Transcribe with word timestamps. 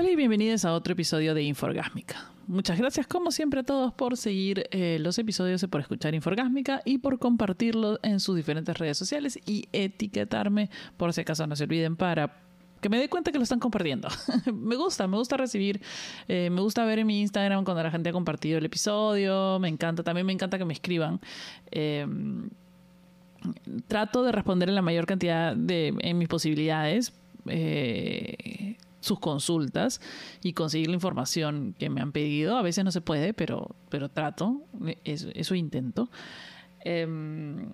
Hola 0.00 0.12
y 0.12 0.16
bienvenidos 0.16 0.64
a 0.64 0.72
otro 0.72 0.94
episodio 0.94 1.34
de 1.34 1.42
Inforgásmica. 1.42 2.30
Muchas 2.46 2.78
gracias 2.78 3.06
como 3.06 3.30
siempre 3.30 3.60
a 3.60 3.64
todos 3.64 3.92
por 3.92 4.16
seguir 4.16 4.66
eh, 4.70 4.96
los 4.98 5.18
episodios 5.18 5.62
y 5.62 5.66
por 5.66 5.82
escuchar 5.82 6.14
Inforgásmica 6.14 6.80
y 6.86 6.96
por 6.96 7.18
compartirlo 7.18 7.98
en 8.02 8.18
sus 8.18 8.34
diferentes 8.34 8.78
redes 8.78 8.96
sociales 8.96 9.38
y 9.44 9.68
etiquetarme 9.74 10.70
por 10.96 11.12
si 11.12 11.20
acaso 11.20 11.46
no 11.46 11.54
se 11.54 11.64
olviden 11.64 11.96
para 11.96 12.34
que 12.80 12.88
me 12.88 12.98
dé 12.98 13.10
cuenta 13.10 13.30
que 13.30 13.36
lo 13.36 13.42
están 13.42 13.58
compartiendo. 13.58 14.08
me 14.54 14.76
gusta, 14.76 15.06
me 15.06 15.18
gusta 15.18 15.36
recibir, 15.36 15.82
eh, 16.28 16.48
me 16.48 16.62
gusta 16.62 16.82
ver 16.86 17.00
en 17.00 17.06
mi 17.06 17.20
Instagram 17.20 17.62
cuando 17.64 17.82
la 17.82 17.90
gente 17.90 18.08
ha 18.08 18.12
compartido 18.12 18.56
el 18.56 18.64
episodio, 18.64 19.58
me 19.58 19.68
encanta, 19.68 20.02
también 20.02 20.24
me 20.26 20.32
encanta 20.32 20.56
que 20.56 20.64
me 20.64 20.72
escriban. 20.72 21.20
Em, 21.70 22.48
trato 23.86 24.22
de 24.22 24.32
responder 24.32 24.70
en 24.70 24.76
la 24.76 24.82
mayor 24.82 25.04
cantidad 25.04 25.54
de 25.54 25.94
en 25.98 26.16
mis 26.16 26.28
posibilidades. 26.28 27.12
Eh, 27.44 28.78
sus 29.00 29.18
consultas 29.18 30.00
y 30.42 30.52
conseguir 30.52 30.88
la 30.88 30.94
información 30.94 31.74
que 31.78 31.90
me 31.90 32.00
han 32.00 32.12
pedido. 32.12 32.56
A 32.56 32.62
veces 32.62 32.84
no 32.84 32.92
se 32.92 33.00
puede, 33.00 33.34
pero, 33.34 33.74
pero 33.88 34.08
trato, 34.08 34.62
eso, 35.04 35.54
intento. 35.54 36.08
Em, 36.84 37.66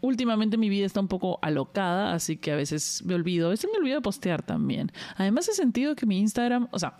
últimamente 0.00 0.56
mi 0.56 0.68
vida 0.68 0.86
está 0.86 1.00
un 1.00 1.08
poco 1.08 1.38
alocada, 1.42 2.12
así 2.12 2.36
que 2.36 2.52
a 2.52 2.56
veces 2.56 3.02
me 3.04 3.14
olvido, 3.14 3.48
a 3.48 3.50
veces 3.50 3.70
me 3.72 3.78
olvido 3.78 3.96
de 3.96 4.02
postear 4.02 4.42
también. 4.42 4.92
Además 5.16 5.48
he 5.48 5.54
sentido 5.54 5.96
que 5.96 6.06
mi 6.06 6.18
Instagram, 6.18 6.68
o 6.70 6.78
sea, 6.78 6.96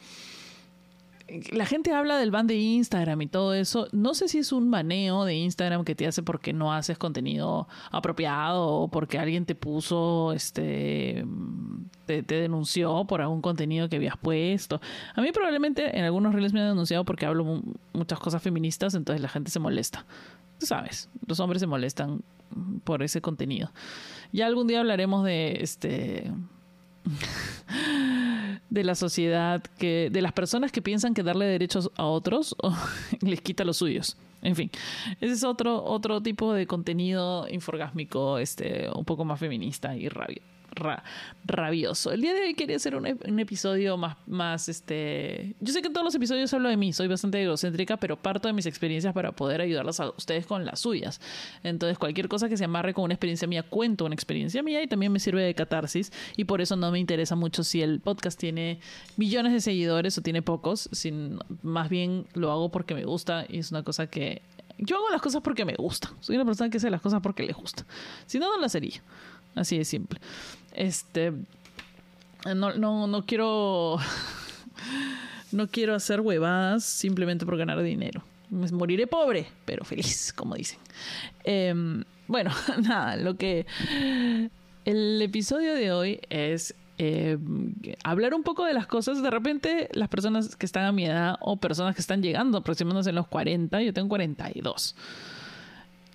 la 1.52 1.66
gente 1.66 1.93
habla 1.93 2.19
del 2.19 2.30
ban 2.30 2.47
de 2.47 2.56
Instagram 2.56 3.23
y 3.23 3.27
todo 3.27 3.55
eso. 3.55 3.88
No 3.93 4.15
sé 4.15 4.29
si 4.29 4.38
es 4.38 4.52
un 4.52 4.70
baneo 4.70 5.24
de 5.24 5.34
Instagram 5.34 5.84
que 5.84 5.95
te 5.95 6.07
hace 6.07 6.23
porque 6.23 6.52
no 6.52 6.73
haces 6.73 6.98
contenido 6.98 7.69
apropiado 7.91 8.66
o 8.66 8.88
porque 8.88 9.19
alguien 9.19 9.47
te 9.47 9.55
puso, 9.55 10.33
este, 10.33 11.24
te, 12.07 12.23
denunció 12.23 13.05
por 13.07 13.20
algún 13.20 13.41
contenido 13.41 13.88
que 13.88 13.96
habías 13.96 14.16
puesto. 14.16 14.80
A 15.15 15.21
mí 15.21 15.32
probablemente 15.32 15.96
en 15.99 16.05
algunos 16.05 16.35
reels 16.35 16.52
me 16.52 16.60
han 16.60 16.68
denunciado 16.68 17.05
porque 17.05 17.27
hablo 17.27 17.62
muchas 17.93 18.18
cosas 18.18 18.43
feministas, 18.43 18.95
entonces 18.95 19.21
la 19.21 19.29
gente 19.29 19.51
se 19.51 19.59
molesta. 19.59 20.05
Tú 20.59 20.66
sabes, 20.66 21.09
los 21.27 21.40
hombres 21.40 21.60
se 21.60 21.66
molestan 21.66 22.23
por 22.85 23.02
ese 23.02 23.21
contenido. 23.21 23.73
Ya 24.32 24.46
algún 24.46 24.66
día 24.66 24.80
hablaremos 24.80 25.24
de 25.24 25.59
este 25.60 26.32
de 28.70 28.84
la 28.84 28.95
sociedad, 28.95 29.62
que, 29.79 30.09
de 30.10 30.23
las 30.23 30.32
personas 30.32 30.73
que 30.73 30.82
piensan 30.82 31.15
que 31.15 31.23
darle 31.23 31.46
derechos 31.46 31.90
a 31.96 32.04
otros 32.04 32.57
les 33.21 33.40
quita 33.40 33.65
los 33.65 33.76
suyos. 33.76 34.16
En 34.43 34.56
fin, 34.56 34.71
ese 35.21 35.32
es 35.32 35.45
otro, 35.45 35.82
otro 35.82 36.23
tipo 36.23 36.52
de 36.52 36.66
contenido 36.66 37.48
inforgásmico, 37.48 38.38
este, 38.38 38.88
un 38.95 39.04
poco 39.04 39.24
más 39.24 39.40
feminista 39.40 39.96
y 39.96 40.09
rabia 40.09 40.43
rabioso. 41.45 42.13
El 42.13 42.21
día 42.21 42.35
de 42.35 42.43
hoy 42.43 42.55
quería 42.55 42.77
hacer 42.77 42.97
un, 42.97 43.07
episodio 43.39 43.97
más, 43.97 44.17
más, 44.27 44.69
este... 44.69 45.55
Yo 45.61 45.73
sé 45.73 45.80
que 45.80 45.89
en 45.89 45.93
todos 45.93 46.05
los 46.05 46.15
episodios 46.15 46.53
hablo 46.55 46.69
de 46.69 46.77
mí, 46.77 46.93
soy 46.93 47.09
bastante 47.09 47.43
egocéntrica, 47.43 47.97
pero 47.97 48.17
parto 48.17 48.49
de 48.49 48.55
mis 48.55 48.67
experiencias 48.67 49.13
para 49.15 49.33
poder 49.33 49.61
ayudarlas 49.61 50.01
a 50.01 50.11
ustedes 50.11 50.47
con 50.47 50.65
las 50.65 50.80
suyas. 50.80 51.21
Entonces, 51.63 51.99
cualquier 51.99 52.29
cosa 52.29 52.49
que 52.49 52.57
se 52.57 52.65
amarre 52.65 52.95
con 52.95 53.05
una 53.05 53.15
experiencia 53.15 53.49
mía, 53.49 53.63
cuento 53.63 54.05
una 54.05 54.15
experiencia 54.15 54.63
mía 54.63 54.83
y 54.83 54.87
también 54.87 55.13
me 55.13 55.21
sirve 55.21 55.43
de 55.43 55.55
catarsis. 55.55 56.13
Y 56.37 56.45
por 56.45 56.61
eso 56.61 56.77
no 56.77 56.91
me 56.91 56.99
interesa 56.99 57.37
mucho 57.37 57.65
si 57.65 57.83
el 57.83 58.01
podcast 58.01 58.39
tiene 58.39 58.80
millones 59.17 59.52
de 59.52 59.61
seguidores 59.61 60.19
o 60.19 60.23
tiene 60.23 60.43
pocos, 60.43 60.89
sin, 60.93 61.39
más 61.63 61.89
bien 61.89 62.27
lo 62.35 62.51
hago 62.51 62.71
porque 62.71 62.95
me 62.95 63.05
gusta 63.05 63.47
y 63.49 63.59
es 63.59 63.71
una 63.71 63.83
cosa 63.83 64.06
que 64.06 64.43
yo 64.78 64.97
hago 64.97 65.09
las 65.11 65.22
cosas 65.22 65.41
porque 65.43 65.65
me 65.65 65.75
gusta. 65.75 66.12
Soy 66.21 66.37
una 66.37 66.45
persona 66.45 66.71
que 66.71 66.78
hace 66.78 66.91
las 66.91 67.00
cosas 67.00 67.21
porque 67.22 67.45
le 67.45 67.53
gusta. 67.53 67.87
Si 68.27 68.39
no, 68.39 68.53
no 68.55 68.61
las 68.61 68.75
haría. 68.75 69.03
Así 69.55 69.78
de 69.78 69.84
simple. 69.84 70.21
Este. 70.72 71.33
No, 72.44 72.75
no, 72.75 73.06
no 73.06 73.25
quiero. 73.25 73.99
no 75.53 75.69
quiero 75.69 75.94
hacer 75.94 76.21
huevadas 76.21 76.84
simplemente 76.84 77.47
por 77.47 77.56
ganar 77.56 77.83
dinero. 77.83 78.23
Moriré 78.51 79.06
pobre, 79.06 79.47
pero 79.65 79.84
feliz, 79.84 80.33
como 80.33 80.55
dicen. 80.55 80.78
Em, 81.45 82.05
bueno, 82.27 82.51
nada, 82.83 83.17
lo 83.17 83.37
que. 83.37 83.67
El 84.84 85.23
episodio 85.23 85.75
de 85.75 85.93
hoy 85.93 86.21
es 86.28 86.75
em, 86.99 87.75
hablar 88.03 88.34
un 88.34 88.43
poco 88.43 88.65
de 88.67 88.75
las 88.75 88.87
cosas. 88.87 89.23
De 89.23 89.31
repente, 89.31 89.89
las 89.93 90.09
personas 90.09 90.57
que 90.57 90.67
están 90.67 90.84
a 90.84 90.93
mi 90.93 91.07
edad 91.07 91.37
o 91.41 91.57
personas 91.57 91.95
que 91.95 92.03
están 92.03 92.23
llegando 92.23 92.59
aproximadamente 92.59 93.09
en 93.09 93.17
los 93.17 93.27
40, 93.28 93.83
yo 93.83 93.93
tengo 93.95 94.09
42. 94.09 94.95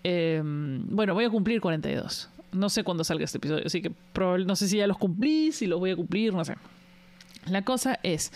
Em, 0.03 0.83
bueno, 0.87 1.13
voy 1.13 1.25
a 1.25 1.29
cumplir 1.29 1.59
42. 1.59 2.29
No 2.51 2.69
sé 2.69 2.83
cuándo 2.83 3.03
salga 3.03 3.25
este 3.25 3.37
episodio, 3.37 3.63
así 3.65 3.81
que 3.81 3.91
no 4.45 4.55
sé 4.55 4.67
si 4.67 4.77
ya 4.77 4.87
los 4.87 4.97
cumplí, 4.97 5.51
si 5.51 5.67
los 5.67 5.79
voy 5.79 5.91
a 5.91 5.95
cumplir, 5.95 6.33
no 6.33 6.43
sé. 6.43 6.55
La 7.45 7.63
cosa 7.63 7.99
es 8.03 8.31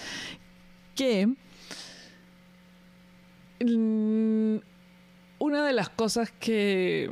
que 0.96 1.28
mm, 3.60 4.58
una 5.40 5.66
de 5.66 5.74
las 5.74 5.90
cosas 5.90 6.32
que 6.32 7.10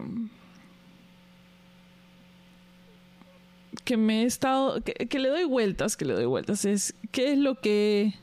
que 3.84 3.98
me 3.98 4.24
he 4.24 4.26
estado 4.26 4.82
que, 4.84 4.94
que, 4.94 5.20
le 5.20 5.30
doy 5.30 5.44
vueltas, 5.44 5.98
que 5.98 6.06
le 6.06 6.14
doy 6.14 6.26
vueltas 6.26 6.66
es 6.66 6.94
qué 7.12 7.34
es 7.34 7.40
lo 7.40 7.56
que 7.56 8.14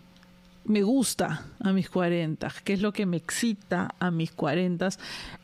me 0.65 0.83
gusta 0.83 1.47
a 1.61 1.73
mis 1.73 1.91
40, 1.91 2.53
qué 2.65 2.75
es 2.75 2.81
lo 2.81 2.93
que 2.93 3.07
me 3.07 3.17
excita 3.17 3.95
a 3.99 4.11
mis 4.11 4.31
40 4.33 4.91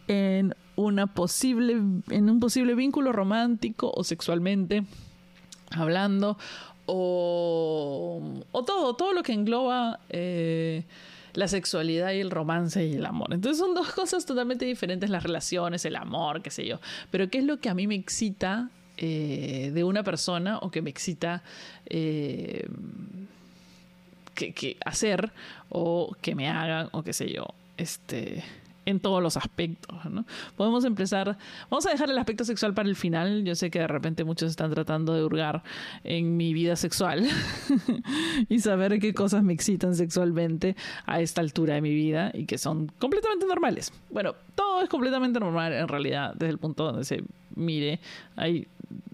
en 0.06 0.55
una 0.76 1.06
posible, 1.06 1.72
en 2.10 2.30
un 2.30 2.40
posible 2.40 2.74
vínculo 2.74 3.12
romántico 3.12 3.92
o 3.94 4.04
sexualmente 4.04 4.84
hablando, 5.70 6.38
o, 6.86 8.42
todo, 8.66 8.94
todo 8.94 9.12
lo 9.12 9.22
que 9.22 9.32
engloba 9.32 10.00
eh, 10.10 10.84
la 11.32 11.48
sexualidad 11.48 12.12
y 12.12 12.20
el 12.20 12.30
romance 12.30 12.84
y 12.86 12.94
el 12.94 13.06
amor. 13.06 13.32
Entonces 13.32 13.58
son 13.58 13.74
dos 13.74 13.90
cosas 13.92 14.26
totalmente 14.26 14.64
diferentes, 14.64 15.10
las 15.10 15.22
relaciones, 15.22 15.84
el 15.84 15.96
amor, 15.96 16.42
qué 16.42 16.50
sé 16.50 16.66
yo. 16.66 16.80
Pero 17.10 17.28
¿qué 17.28 17.38
es 17.38 17.44
lo 17.44 17.58
que 17.58 17.68
a 17.68 17.74
mí 17.74 17.86
me 17.86 17.94
excita 17.94 18.70
eh, 18.96 19.70
de 19.74 19.84
una 19.84 20.02
persona 20.02 20.58
o 20.58 20.70
que 20.70 20.82
me 20.82 20.91
excita 20.91 21.42
eh, 21.86 22.66
que, 24.34 24.76
hacer 24.84 25.32
o 25.70 26.14
que 26.20 26.34
me 26.34 26.48
hagan 26.48 26.88
o 26.92 27.02
qué 27.02 27.12
sé 27.12 27.32
yo? 27.32 27.46
Este 27.76 28.44
en 28.87 29.00
todos 29.00 29.22
los 29.22 29.37
aspectos. 29.37 30.05
¿no? 30.11 30.25
Podemos 30.56 30.84
empezar, 30.84 31.37
vamos 31.71 31.87
a 31.87 31.91
dejar 31.91 32.11
el 32.11 32.19
aspecto 32.19 32.45
sexual 32.45 32.75
para 32.75 32.89
el 32.89 32.97
final. 32.97 33.45
Yo 33.45 33.55
sé 33.55 33.71
que 33.71 33.81
de 33.81 33.87
repente 33.87 34.25
muchos 34.25 34.50
están 34.50 34.72
tratando 34.72 35.15
de 35.15 35.25
hurgar 35.25 35.62
en 36.03 36.37
mi 36.37 36.53
vida 36.53 36.77
sexual 36.77 37.27
y 38.49 38.61
saber 38.61 38.99
qué 38.99 39.15
cosas 39.15 39.43
me 39.43 39.53
excitan 39.53 39.95
sexualmente 39.95 40.77
a 41.06 41.21
esta 41.21 41.41
altura 41.41 41.75
de 41.75 41.81
mi 41.81 41.95
vida 41.95 42.31
y 42.34 42.47
que 42.47 42.59
son 42.59 42.91
completamente 42.99 43.47
normales. 43.47 43.93
Bueno, 44.11 44.34
todo 44.55 44.83
es 44.83 44.89
completamente 44.89 45.41
normal 45.41 45.72
en 45.72 45.89
realidad 45.89 46.33
desde 46.34 46.51
el 46.51 46.59
punto 46.59 46.84
donde 46.84 47.05
se 47.05 47.25
mire. 47.55 48.01
Hay, 48.37 48.66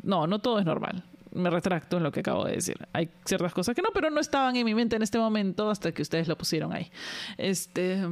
no, 0.03 0.27
no 0.27 0.39
todo 0.39 0.59
es 0.59 0.65
normal 0.65 1.05
me 1.33 1.51
retracto 1.51 1.99
en 1.99 2.03
lo 2.03 2.13
que 2.13 2.21
acabo 2.21 2.45
de 2.45 2.55
decir. 2.55 2.77
Hay 2.93 3.09
ciertas 3.25 3.53
cosas 3.53 3.75
que 3.75 3.83
no, 3.83 3.91
pero 3.95 4.11
no 4.11 4.21
estaban 4.21 4.57
en 4.57 4.65
mi 4.65 4.75
mente 4.75 4.97
en 4.97 5.03
este 5.03 5.19
momento 5.19 5.71
hasta 5.71 5.93
que 5.93 6.03
ustedes 6.03 6.29
lo 6.29 6.37
pusieron 6.37 6.73
ahí. 6.73 6.91
Este, 7.39 8.03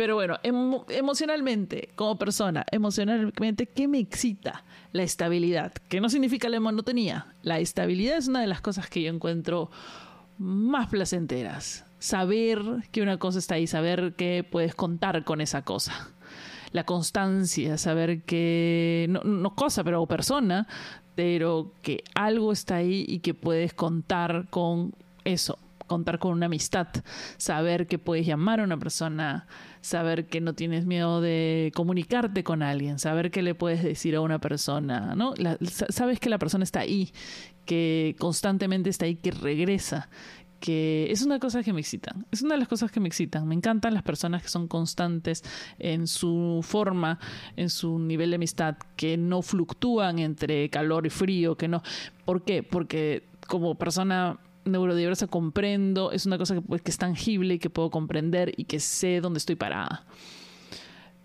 pero 0.00 0.14
bueno, 0.14 0.38
emocionalmente, 0.42 1.90
como 1.94 2.16
persona, 2.16 2.64
emocionalmente, 2.72 3.66
¿qué 3.66 3.86
me 3.86 3.98
excita? 3.98 4.64
La 4.92 5.02
estabilidad, 5.02 5.74
que 5.90 6.00
no 6.00 6.08
significa 6.08 6.48
la 6.48 6.58
monotonía. 6.58 7.26
La 7.42 7.58
estabilidad 7.58 8.16
es 8.16 8.26
una 8.26 8.40
de 8.40 8.46
las 8.46 8.62
cosas 8.62 8.88
que 8.88 9.02
yo 9.02 9.12
encuentro 9.12 9.70
más 10.38 10.88
placenteras. 10.88 11.84
Saber 11.98 12.62
que 12.92 13.02
una 13.02 13.18
cosa 13.18 13.40
está 13.40 13.56
ahí, 13.56 13.66
saber 13.66 14.14
que 14.14 14.42
puedes 14.42 14.74
contar 14.74 15.22
con 15.24 15.42
esa 15.42 15.66
cosa. 15.66 16.08
La 16.72 16.84
constancia, 16.84 17.76
saber 17.76 18.22
que, 18.22 19.04
no, 19.10 19.20
no 19.22 19.54
cosa, 19.54 19.84
pero 19.84 20.06
persona, 20.06 20.66
pero 21.14 21.74
que 21.82 22.04
algo 22.14 22.52
está 22.52 22.76
ahí 22.76 23.04
y 23.06 23.18
que 23.18 23.34
puedes 23.34 23.74
contar 23.74 24.46
con 24.48 24.94
eso 25.24 25.58
contar 25.90 26.20
con 26.20 26.30
una 26.30 26.46
amistad, 26.46 26.86
saber 27.36 27.88
que 27.88 27.98
puedes 27.98 28.24
llamar 28.24 28.60
a 28.60 28.62
una 28.62 28.78
persona, 28.78 29.48
saber 29.80 30.28
que 30.28 30.40
no 30.40 30.54
tienes 30.54 30.86
miedo 30.86 31.20
de 31.20 31.72
comunicarte 31.74 32.44
con 32.44 32.62
alguien, 32.62 33.00
saber 33.00 33.32
que 33.32 33.42
le 33.42 33.56
puedes 33.56 33.82
decir 33.82 34.14
a 34.14 34.20
una 34.20 34.38
persona, 34.38 35.16
¿no? 35.16 35.34
sabes 35.88 36.20
que 36.20 36.30
la 36.30 36.38
persona 36.38 36.62
está 36.62 36.78
ahí, 36.78 37.10
que 37.66 38.14
constantemente 38.20 38.88
está 38.88 39.06
ahí, 39.06 39.16
que 39.16 39.32
regresa, 39.32 40.08
que 40.60 41.10
es 41.10 41.22
una 41.22 41.40
cosa 41.40 41.64
que 41.64 41.72
me 41.72 41.80
excitan. 41.80 42.24
Es 42.30 42.42
una 42.42 42.54
de 42.54 42.60
las 42.60 42.68
cosas 42.68 42.92
que 42.92 43.00
me 43.00 43.08
excitan. 43.08 43.48
Me 43.48 43.56
encantan 43.56 43.92
las 43.94 44.04
personas 44.04 44.42
que 44.42 44.48
son 44.48 44.68
constantes 44.68 45.42
en 45.80 46.06
su 46.06 46.60
forma, 46.62 47.18
en 47.56 47.68
su 47.68 47.98
nivel 47.98 48.30
de 48.30 48.36
amistad, 48.36 48.76
que 48.94 49.16
no 49.16 49.42
fluctúan 49.42 50.20
entre 50.20 50.68
calor 50.70 51.06
y 51.06 51.10
frío, 51.10 51.56
que 51.56 51.66
no. 51.66 51.82
¿Por 52.24 52.44
qué? 52.44 52.62
Porque 52.62 53.24
como 53.48 53.74
persona 53.74 54.38
neurodiversa 54.64 55.26
comprendo, 55.26 56.12
es 56.12 56.26
una 56.26 56.38
cosa 56.38 56.54
que, 56.54 56.62
pues, 56.62 56.82
que, 56.82 56.90
es 56.90 56.98
tangible 56.98 57.54
y 57.54 57.58
que 57.58 57.70
puedo 57.70 57.90
comprender 57.90 58.52
y 58.56 58.64
que 58.64 58.80
sé 58.80 59.20
dónde 59.20 59.38
estoy 59.38 59.56
parada. 59.56 60.04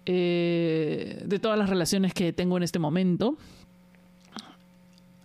Eh, 0.06 1.24
de 1.26 1.40
todas 1.40 1.58
las 1.58 1.70
relaciones 1.70 2.14
que 2.14 2.32
tengo 2.32 2.58
en 2.58 2.64
este 2.64 2.78
momento, 2.78 3.38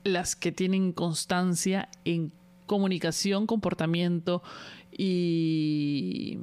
las 0.04 0.36
que 0.36 0.52
tienen 0.52 0.92
constancia 0.92 1.88
en 2.04 2.32
comunicación, 2.66 3.46
comportamiento 3.46 4.42
y, 4.96 6.38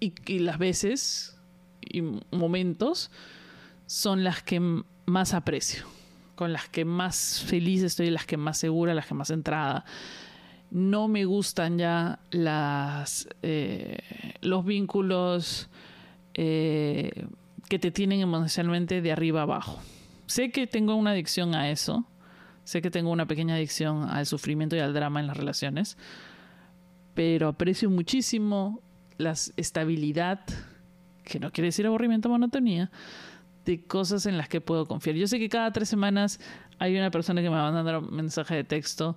y, 0.00 0.38
las 0.40 0.58
veces 0.58 1.38
y 1.80 2.02
momentos 2.30 3.10
son 3.86 4.24
las 4.24 4.42
que 4.42 4.82
más 5.06 5.34
aprecio, 5.34 5.86
con 6.34 6.52
las 6.52 6.68
que 6.68 6.84
más 6.84 7.42
feliz 7.46 7.82
estoy, 7.82 8.10
las 8.10 8.26
que 8.26 8.36
más 8.36 8.58
segura, 8.58 8.94
las 8.94 9.06
que 9.06 9.14
más 9.14 9.30
entrada. 9.30 9.84
No 10.70 11.08
me 11.08 11.24
gustan 11.24 11.78
ya 11.78 12.18
las, 12.30 13.28
eh, 13.42 13.98
los 14.40 14.64
vínculos 14.64 15.68
eh, 16.34 17.26
que 17.68 17.78
te 17.78 17.90
tienen 17.90 18.20
emocionalmente 18.20 19.00
de 19.00 19.12
arriba 19.12 19.42
abajo. 19.42 19.80
Sé 20.26 20.50
que 20.50 20.66
tengo 20.66 20.94
una 20.94 21.10
adicción 21.10 21.54
a 21.54 21.70
eso, 21.70 22.06
sé 22.64 22.82
que 22.82 22.90
tengo 22.90 23.10
una 23.10 23.26
pequeña 23.26 23.54
adicción 23.54 24.08
al 24.08 24.26
sufrimiento 24.26 24.74
y 24.74 24.80
al 24.80 24.94
drama 24.94 25.20
en 25.20 25.26
las 25.26 25.36
relaciones, 25.36 25.96
pero 27.14 27.48
aprecio 27.48 27.90
muchísimo 27.90 28.80
la 29.18 29.34
estabilidad, 29.56 30.40
que 31.24 31.38
no 31.38 31.52
quiere 31.52 31.68
decir 31.68 31.86
aburrimiento 31.86 32.28
o 32.28 32.32
monotonía, 32.32 32.90
de 33.64 33.82
cosas 33.82 34.26
en 34.26 34.36
las 34.36 34.48
que 34.48 34.60
puedo 34.60 34.86
confiar. 34.86 35.16
Yo 35.16 35.26
sé 35.26 35.38
que 35.38 35.48
cada 35.48 35.72
tres 35.72 35.88
semanas 35.88 36.40
hay 36.78 36.96
una 36.96 37.10
persona 37.10 37.42
que 37.42 37.50
me 37.50 37.56
va 37.56 37.68
a 37.68 37.72
mandar 37.72 37.98
un 37.98 38.14
mensaje 38.14 38.54
de 38.56 38.64
texto 38.64 39.16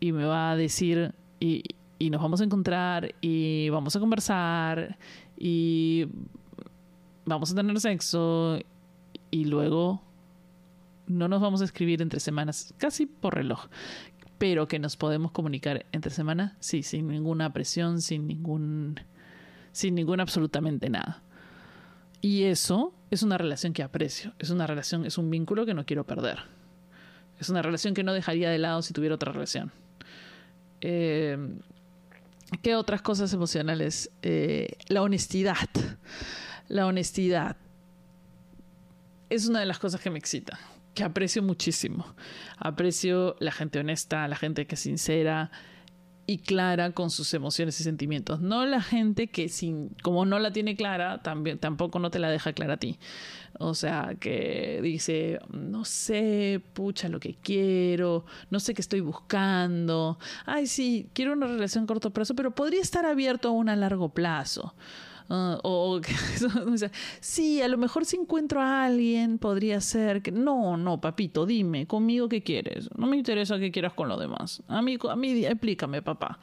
y 0.00 0.12
me 0.12 0.24
va 0.24 0.52
a 0.52 0.56
decir 0.56 1.14
y, 1.38 1.62
y 1.98 2.10
nos 2.10 2.20
vamos 2.22 2.40
a 2.40 2.44
encontrar 2.44 3.14
y 3.20 3.68
vamos 3.70 3.94
a 3.94 4.00
conversar 4.00 4.98
y 5.36 6.06
vamos 7.24 7.52
a 7.52 7.54
tener 7.54 7.78
sexo 7.80 8.58
y 9.30 9.44
luego 9.44 10.02
no 11.06 11.28
nos 11.28 11.40
vamos 11.40 11.60
a 11.60 11.64
escribir 11.64 12.02
entre 12.02 12.20
semanas, 12.20 12.74
casi 12.78 13.06
por 13.06 13.34
reloj, 13.34 13.66
pero 14.38 14.68
que 14.68 14.78
nos 14.78 14.96
podemos 14.96 15.32
comunicar 15.32 15.84
entre 15.92 16.12
semanas, 16.12 16.52
sí, 16.60 16.82
sin 16.82 17.08
ninguna 17.08 17.52
presión, 17.52 18.00
sin 18.00 18.26
ningún, 18.26 19.00
sin 19.72 19.94
ningún 19.94 20.20
absolutamente 20.20 20.88
nada. 20.88 21.22
Y 22.20 22.44
eso 22.44 22.94
es 23.10 23.22
una 23.22 23.38
relación 23.38 23.72
que 23.72 23.82
aprecio, 23.82 24.34
es 24.38 24.50
una 24.50 24.66
relación, 24.66 25.06
es 25.06 25.18
un 25.18 25.30
vínculo 25.30 25.64
que 25.64 25.74
no 25.74 25.86
quiero 25.86 26.04
perder. 26.04 26.38
Es 27.38 27.48
una 27.48 27.62
relación 27.62 27.94
que 27.94 28.04
no 28.04 28.12
dejaría 28.12 28.50
de 28.50 28.58
lado 28.58 28.82
si 28.82 28.92
tuviera 28.92 29.14
otra 29.14 29.32
relación. 29.32 29.72
Eh, 30.82 31.38
¿Qué 32.62 32.74
otras 32.74 33.00
cosas 33.00 33.32
emocionales? 33.32 34.10
Eh, 34.22 34.76
la 34.88 35.02
honestidad. 35.02 35.56
La 36.68 36.86
honestidad 36.86 37.56
es 39.28 39.48
una 39.48 39.60
de 39.60 39.66
las 39.66 39.78
cosas 39.78 40.00
que 40.00 40.10
me 40.10 40.18
excita, 40.18 40.58
que 40.94 41.04
aprecio 41.04 41.42
muchísimo. 41.42 42.14
Aprecio 42.58 43.36
la 43.40 43.52
gente 43.52 43.78
honesta, 43.78 44.28
la 44.28 44.36
gente 44.36 44.66
que 44.66 44.74
es 44.74 44.80
sincera, 44.80 45.50
y 46.30 46.38
clara 46.38 46.92
con 46.92 47.10
sus 47.10 47.34
emociones 47.34 47.80
y 47.80 47.82
sentimientos. 47.82 48.40
No 48.40 48.64
la 48.64 48.80
gente 48.80 49.26
que 49.26 49.48
sin, 49.48 49.88
como 50.00 50.24
no 50.24 50.38
la 50.38 50.52
tiene 50.52 50.76
clara, 50.76 51.22
también, 51.22 51.58
tampoco 51.58 51.98
no 51.98 52.12
te 52.12 52.20
la 52.20 52.30
deja 52.30 52.52
clara 52.52 52.74
a 52.74 52.76
ti. 52.76 53.00
O 53.58 53.74
sea, 53.74 54.14
que 54.20 54.78
dice, 54.80 55.40
no 55.52 55.84
sé, 55.84 56.62
pucha, 56.72 57.08
lo 57.08 57.18
que 57.18 57.34
quiero, 57.34 58.24
no 58.48 58.60
sé 58.60 58.74
qué 58.74 58.80
estoy 58.80 59.00
buscando. 59.00 60.20
Ay, 60.46 60.68
sí, 60.68 61.08
quiero 61.14 61.32
una 61.32 61.48
relación 61.48 61.82
a 61.82 61.86
corto 61.88 62.10
plazo, 62.12 62.36
pero 62.36 62.54
podría 62.54 62.80
estar 62.80 63.04
abierto 63.04 63.48
a 63.48 63.52
una 63.52 63.72
a 63.72 63.76
largo 63.76 64.10
plazo. 64.10 64.74
Ah, 65.32 65.60
o, 65.62 66.00
sí, 67.20 67.62
a 67.62 67.68
lo 67.68 67.78
mejor 67.78 68.04
si 68.04 68.16
encuentro 68.16 68.60
a 68.60 68.84
alguien 68.86 69.38
podría 69.38 69.80
ser 69.80 70.22
que 70.22 70.32
no, 70.32 70.76
no, 70.76 71.00
papito, 71.00 71.46
dime, 71.46 71.86
conmigo 71.86 72.28
qué 72.28 72.42
quieres. 72.42 72.90
No 72.96 73.06
me 73.06 73.16
interesa 73.16 73.56
qué 73.60 73.70
quieras 73.70 73.92
con 73.92 74.08
lo 74.08 74.16
demás. 74.16 74.60
A 74.66 74.82
mí, 74.82 74.98
a 75.08 75.14
mí 75.14 75.44
explícame, 75.44 76.02
papá. 76.02 76.40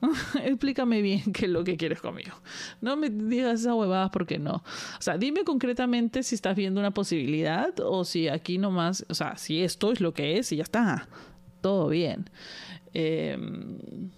explícame 0.42 1.02
bien 1.02 1.34
qué 1.34 1.44
es 1.44 1.50
lo 1.50 1.62
que 1.64 1.76
quieres 1.76 2.00
conmigo. 2.00 2.32
No 2.80 2.96
me 2.96 3.10
digas 3.10 3.60
esas 3.60 3.74
huevadas 3.74 4.08
porque 4.08 4.38
no. 4.38 4.54
O 4.54 5.00
sea, 5.02 5.18
dime 5.18 5.44
concretamente 5.44 6.22
si 6.22 6.34
estás 6.34 6.56
viendo 6.56 6.80
una 6.80 6.92
posibilidad 6.92 7.78
o 7.80 8.06
si 8.06 8.28
aquí 8.28 8.56
nomás, 8.56 9.04
o 9.10 9.14
sea, 9.14 9.36
si 9.36 9.62
esto 9.62 9.92
es 9.92 10.00
lo 10.00 10.14
que 10.14 10.38
es 10.38 10.50
y 10.52 10.56
ya 10.56 10.62
está. 10.62 11.08
Todo 11.60 11.88
bien. 11.88 12.30
Em, 12.94 14.10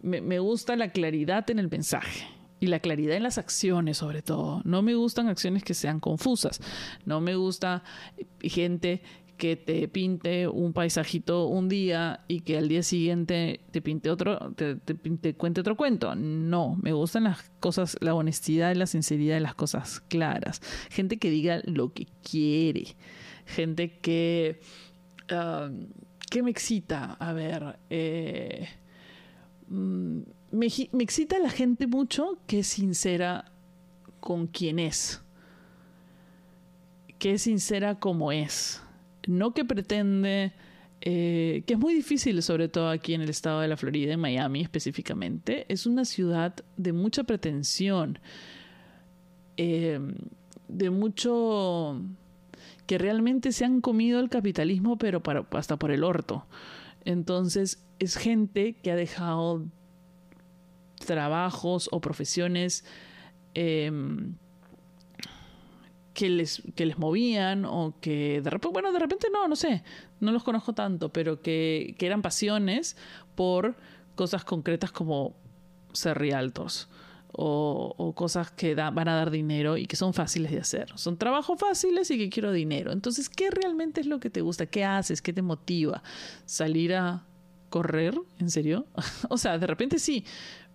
me, 0.00 0.20
me 0.20 0.38
gusta 0.38 0.76
la 0.76 0.90
claridad 0.90 1.50
en 1.50 1.58
el 1.58 1.68
mensaje 1.68 2.37
y 2.60 2.66
la 2.66 2.80
claridad 2.80 3.16
en 3.16 3.22
las 3.22 3.38
acciones 3.38 3.98
sobre 3.98 4.22
todo. 4.22 4.60
No 4.64 4.82
me 4.82 4.94
gustan 4.94 5.28
acciones 5.28 5.62
que 5.62 5.74
sean 5.74 6.00
confusas. 6.00 6.60
No 7.04 7.20
me 7.20 7.36
gusta 7.36 7.82
gente 8.40 9.02
que 9.38 9.56
te 9.56 9.86
pinte 9.88 10.48
un 10.48 10.72
paisajito 10.72 11.46
un 11.46 11.68
día 11.68 12.24
y 12.26 12.40
que 12.40 12.58
al 12.58 12.68
día 12.68 12.82
siguiente 12.82 13.60
te 13.70 13.80
pinte 13.80 14.10
otro, 14.10 14.52
te, 14.56 14.74
te, 14.74 15.34
cuente 15.34 15.60
otro 15.60 15.76
cuento. 15.76 16.14
No, 16.16 16.76
me 16.82 16.92
gustan 16.92 17.24
las 17.24 17.48
cosas, 17.60 17.96
la 18.00 18.14
honestidad 18.14 18.72
y 18.72 18.74
la 18.74 18.86
sinceridad 18.86 19.36
de 19.36 19.40
las 19.40 19.54
cosas 19.54 20.00
claras. 20.00 20.60
Gente 20.90 21.18
que 21.18 21.30
diga 21.30 21.62
lo 21.64 21.94
que 21.94 22.06
quiere. 22.28 22.96
Gente 23.46 23.98
que... 24.00 24.60
Ah, 25.30 25.70
¿Qué 26.30 26.42
me 26.42 26.50
excita? 26.50 27.12
A 27.14 27.32
ver... 27.32 27.78
Eh, 27.88 28.68
mm, 29.68 30.20
me, 30.50 30.66
excita 30.66 31.38
la 31.38 31.50
gente 31.50 31.86
mucho 31.86 32.38
que 32.46 32.60
es 32.60 32.68
sincera 32.68 33.52
con 34.20 34.46
quien 34.46 34.78
es. 34.78 35.22
Que 37.18 37.34
es 37.34 37.42
sincera 37.42 37.98
como 37.98 38.32
es. 38.32 38.82
No 39.26 39.52
que 39.52 39.64
pretende. 39.64 40.52
Eh, 41.00 41.62
que 41.66 41.74
es 41.74 41.78
muy 41.78 41.94
difícil, 41.94 42.42
sobre 42.42 42.68
todo 42.68 42.88
aquí 42.88 43.14
en 43.14 43.22
el 43.22 43.28
estado 43.28 43.60
de 43.60 43.68
la 43.68 43.76
Florida, 43.76 44.12
en 44.12 44.20
Miami 44.20 44.62
específicamente. 44.62 45.66
Es 45.68 45.86
una 45.86 46.04
ciudad 46.04 46.54
de 46.76 46.92
mucha 46.92 47.24
pretensión. 47.24 48.18
Eh, 49.56 50.00
de 50.68 50.90
mucho. 50.90 52.00
que 52.86 52.98
realmente 52.98 53.52
se 53.52 53.64
han 53.64 53.80
comido 53.80 54.18
el 54.20 54.30
capitalismo, 54.30 54.96
pero 54.96 55.22
hasta 55.52 55.76
por 55.76 55.90
el 55.90 56.04
orto. 56.04 56.46
Entonces, 57.04 57.82
es 57.98 58.16
gente 58.16 58.74
que 58.74 58.90
ha 58.90 58.96
dejado 58.96 59.64
trabajos 61.00 61.88
o 61.92 62.00
profesiones 62.00 62.84
em, 63.54 64.34
que, 66.18 66.28
les, 66.28 66.62
que 66.74 66.84
les 66.84 66.98
movían 66.98 67.64
o 67.64 67.94
que 68.00 68.40
de 68.40 68.50
repente, 68.50 68.72
bueno, 68.72 68.92
de 68.92 68.98
repente 68.98 69.28
no, 69.32 69.46
no 69.46 69.54
sé, 69.54 69.84
no 70.18 70.32
los 70.32 70.42
conozco 70.42 70.72
tanto, 70.72 71.12
pero 71.12 71.40
que, 71.42 71.94
eran 72.00 72.22
pasiones 72.22 72.96
por 73.36 73.76
cosas 74.16 74.44
concretas 74.44 74.90
como 74.90 75.36
ser 75.92 76.18
rialtos. 76.18 76.88
O, 77.40 77.94
o, 77.98 78.14
cosas 78.14 78.50
que 78.50 78.74
van 78.74 79.06
a 79.06 79.14
dar 79.14 79.30
dinero 79.30 79.76
y 79.76 79.86
que 79.86 79.94
son 79.94 80.12
fáciles 80.12 80.50
de 80.50 80.58
hacer. 80.58 80.90
Son 80.96 81.18
trabajos 81.18 81.60
fáciles 81.60 82.10
y 82.10 82.18
que 82.18 82.30
quiero 82.30 82.50
dinero. 82.50 82.90
Entonces, 82.90 83.28
¿qué 83.28 83.50
realmente 83.50 84.00
es 84.00 84.06
lo 84.06 84.18
que 84.18 84.30
te 84.30 84.40
gusta? 84.40 84.66
¿Qué 84.66 84.82
haces? 84.82 85.22
¿Qué 85.22 85.32
te 85.32 85.42
motiva? 85.42 86.02
¿Salir 86.46 86.94
a 86.94 87.22
correr? 87.68 88.18
¿En 88.38 88.50
serio? 88.50 88.86
o 89.28 89.36
sea, 89.36 89.58
de 89.58 89.66
repente 89.66 89.98
sí, 89.98 90.24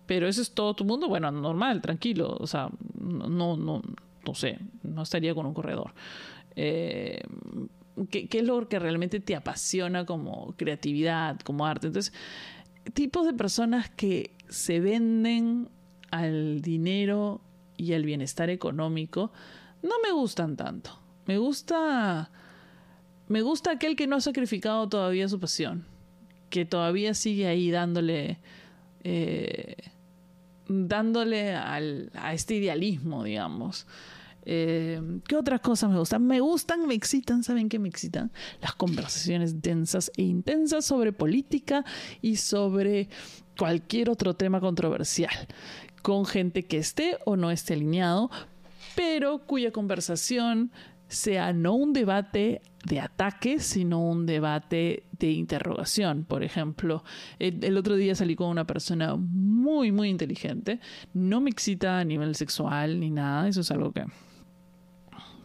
pero 0.06 0.28
eso 0.28 0.42
es 0.42 0.52
todo 0.52 0.74
tu 0.74 0.84
mundo, 0.84 1.08
bueno, 1.08 1.30
normal, 1.30 1.80
tranquilo, 1.80 2.36
o 2.38 2.46
sea, 2.46 2.70
no, 3.00 3.56
no, 3.56 3.82
no 4.26 4.34
sé, 4.34 4.58
no 4.82 5.02
estaría 5.02 5.34
con 5.34 5.46
un 5.46 5.54
corredor. 5.54 5.94
Eh, 6.56 7.20
¿qué, 8.10 8.28
es 8.30 8.44
lo 8.44 8.68
que 8.68 8.78
realmente 8.78 9.20
te 9.20 9.36
apasiona 9.36 10.04
como 10.04 10.54
creatividad, 10.56 11.40
como 11.40 11.66
arte? 11.66 11.88
Entonces, 11.88 12.12
tipos 12.92 13.26
de 13.26 13.32
personas 13.32 13.90
que 13.90 14.32
se 14.48 14.80
venden 14.80 15.68
al 16.10 16.60
dinero 16.60 17.40
y 17.76 17.92
al 17.92 18.04
bienestar 18.04 18.50
económico 18.50 19.32
no 19.82 19.94
me 20.02 20.12
gustan 20.12 20.56
tanto. 20.56 20.98
Me 21.26 21.38
gusta 21.38 22.30
me 23.26 23.40
gusta 23.40 23.72
aquel 23.72 23.96
que 23.96 24.06
no 24.06 24.16
ha 24.16 24.20
sacrificado 24.20 24.88
todavía 24.88 25.28
su 25.28 25.40
pasión, 25.40 25.86
que 26.50 26.66
todavía 26.66 27.14
sigue 27.14 27.46
ahí 27.46 27.70
dándole 27.70 28.38
eh, 29.02 29.76
dándole 30.68 31.54
al, 31.54 32.10
a 32.14 32.34
este 32.34 32.56
idealismo, 32.56 33.24
digamos. 33.24 33.86
Eh, 34.46 35.00
¿Qué 35.26 35.36
otras 35.36 35.60
cosas 35.60 35.90
me 35.90 35.98
gustan? 35.98 36.26
Me 36.26 36.40
gustan, 36.40 36.86
me 36.86 36.94
excitan, 36.94 37.42
¿saben 37.42 37.68
qué 37.68 37.78
me 37.78 37.88
excitan? 37.88 38.30
Las 38.60 38.74
conversaciones 38.74 39.62
densas 39.62 40.12
e 40.16 40.22
intensas 40.22 40.84
sobre 40.84 41.12
política 41.12 41.84
y 42.20 42.36
sobre 42.36 43.08
cualquier 43.56 44.10
otro 44.10 44.34
tema 44.34 44.60
controversial, 44.60 45.34
con 46.02 46.26
gente 46.26 46.64
que 46.64 46.78
esté 46.78 47.16
o 47.24 47.36
no 47.36 47.50
esté 47.50 47.74
alineado, 47.74 48.30
pero 48.94 49.38
cuya 49.46 49.72
conversación 49.72 50.70
sea 51.08 51.52
no 51.52 51.74
un 51.74 51.92
debate 51.92 52.62
de 52.84 53.00
ataque, 53.00 53.60
sino 53.60 54.00
un 54.00 54.26
debate 54.26 55.04
de 55.18 55.30
interrogación. 55.30 56.24
Por 56.24 56.42
ejemplo, 56.42 57.02
el, 57.38 57.76
otro 57.76 57.96
día 57.96 58.14
salí 58.14 58.36
con 58.36 58.48
una 58.48 58.66
persona 58.66 59.16
muy, 59.16 59.92
muy 59.92 60.08
inteligente. 60.08 60.80
No 61.12 61.40
me 61.40 61.50
excita 61.50 61.98
a 61.98 62.04
nivel 62.04 62.34
sexual 62.34 63.00
ni 63.00 63.10
nada. 63.10 63.48
Eso 63.48 63.62
es 63.62 63.70
algo 63.70 63.92
que, 63.92 64.04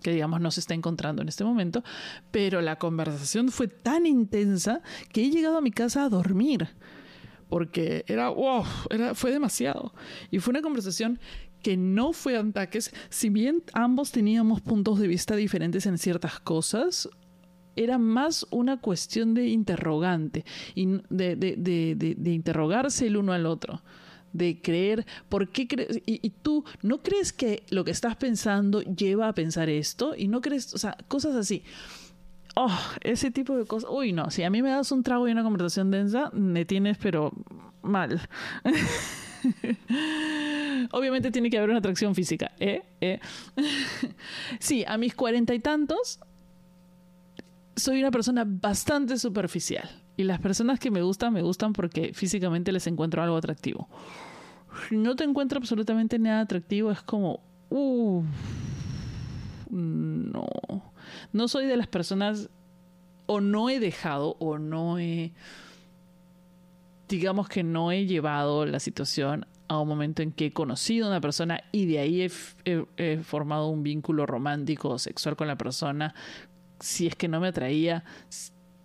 que 0.01 0.11
digamos 0.11 0.41
no 0.41 0.51
se 0.51 0.59
está 0.59 0.73
encontrando 0.73 1.21
en 1.21 1.29
este 1.29 1.43
momento, 1.43 1.83
pero 2.31 2.61
la 2.61 2.77
conversación 2.77 3.49
fue 3.49 3.67
tan 3.67 4.05
intensa 4.05 4.81
que 5.11 5.23
he 5.23 5.29
llegado 5.29 5.57
a 5.57 5.61
mi 5.61 5.71
casa 5.71 6.03
a 6.03 6.09
dormir, 6.09 6.67
porque 7.47 8.03
era, 8.07 8.29
wow, 8.29 8.63
era, 8.89 9.15
fue 9.15 9.31
demasiado. 9.31 9.93
Y 10.29 10.39
fue 10.39 10.51
una 10.51 10.61
conversación 10.61 11.19
que 11.61 11.77
no 11.77 12.13
fue 12.13 12.37
ataques, 12.37 12.93
si 13.09 13.29
bien 13.29 13.63
ambos 13.73 14.11
teníamos 14.11 14.61
puntos 14.61 14.99
de 14.99 15.07
vista 15.07 15.35
diferentes 15.35 15.85
en 15.85 15.97
ciertas 15.97 16.39
cosas, 16.39 17.09
era 17.75 17.97
más 17.97 18.45
una 18.49 18.81
cuestión 18.81 19.33
de 19.33 19.47
interrogante, 19.47 20.45
y 20.75 20.87
de, 21.09 21.35
de 21.35 22.31
interrogarse 22.31 23.07
el 23.07 23.17
uno 23.17 23.33
al 23.33 23.45
otro 23.45 23.81
de 24.33 24.61
creer, 24.61 25.05
¿por 25.27 25.49
qué 25.49 25.67
crees? 25.67 26.01
Y, 26.05 26.29
tú 26.29 26.63
no 26.81 27.01
crees 27.01 27.33
que 27.33 27.63
lo 27.69 27.83
que 27.83 27.91
estás 27.91 28.15
pensando 28.15 28.81
lleva 28.81 29.27
a 29.27 29.33
pensar 29.33 29.69
esto 29.69 30.15
y 30.15 30.27
no 30.27 30.41
crees, 30.41 30.73
o 30.73 30.77
sea, 30.77 30.97
cosas 31.07 31.35
así. 31.35 31.63
Oh, 32.55 32.77
ese 33.01 33.31
tipo 33.31 33.55
de 33.57 33.65
cosas. 33.65 33.89
Uy, 33.91 34.11
no, 34.11 34.31
si 34.31 34.43
a 34.43 34.49
mí 34.49 34.61
me 34.61 34.69
das 34.69 34.91
un 34.91 35.03
trago 35.03 35.27
y 35.27 35.31
una 35.31 35.43
conversación 35.43 35.91
densa, 35.91 36.29
me 36.33 36.65
tienes, 36.65 36.97
pero 36.97 37.31
mal. 37.81 38.21
Obviamente 40.91 41.31
tiene 41.31 41.49
que 41.49 41.57
haber 41.57 41.69
una 41.69 41.79
atracción 41.79 42.15
física. 42.15 42.51
¿eh? 42.59 42.83
¿Eh? 43.01 43.19
sí, 44.59 44.83
a 44.87 44.97
mis 44.97 45.15
cuarenta 45.15 45.53
y 45.53 45.59
tantos 45.59 46.19
soy 47.75 47.99
una 47.99 48.11
persona 48.11 48.45
bastante 48.45 49.17
superficial. 49.17 49.89
Y 50.17 50.23
las 50.23 50.39
personas 50.39 50.79
que 50.79 50.91
me 50.91 51.01
gustan, 51.01 51.33
me 51.33 51.41
gustan 51.41 51.73
porque 51.73 52.13
físicamente 52.13 52.71
les 52.71 52.85
encuentro 52.87 53.23
algo 53.23 53.37
atractivo. 53.37 53.87
Si 54.89 54.97
no 54.97 55.15
te 55.15 55.23
encuentro 55.23 55.57
absolutamente 55.57 56.19
nada 56.19 56.41
atractivo, 56.41 56.91
es 56.91 57.01
como, 57.01 57.39
no. 59.69 60.45
No 61.31 61.47
soy 61.47 61.65
de 61.67 61.77
las 61.77 61.87
personas, 61.87 62.49
o 63.27 63.39
no 63.39 63.69
he 63.69 63.79
dejado, 63.79 64.35
o 64.39 64.57
no 64.57 64.99
he, 64.99 65.31
digamos 67.09 67.49
que 67.49 67.63
no 67.63 67.91
he 67.91 68.05
llevado 68.05 68.65
la 68.65 68.79
situación 68.79 69.45
a 69.67 69.79
un 69.79 69.87
momento 69.87 70.21
en 70.21 70.31
que 70.31 70.47
he 70.47 70.53
conocido 70.53 71.07
a 71.07 71.09
una 71.09 71.21
persona 71.21 71.61
y 71.71 71.85
de 71.85 71.99
ahí 71.99 72.27
he, 72.65 73.17
formado 73.23 73.67
un 73.67 73.83
vínculo 73.83 74.25
romántico 74.25 74.89
o 74.89 74.99
sexual 74.99 75.35
con 75.35 75.47
la 75.47 75.57
persona 75.57 76.13
si 76.79 77.07
es 77.07 77.15
que 77.15 77.27
no 77.27 77.39
me 77.39 77.49
atraía 77.49 78.05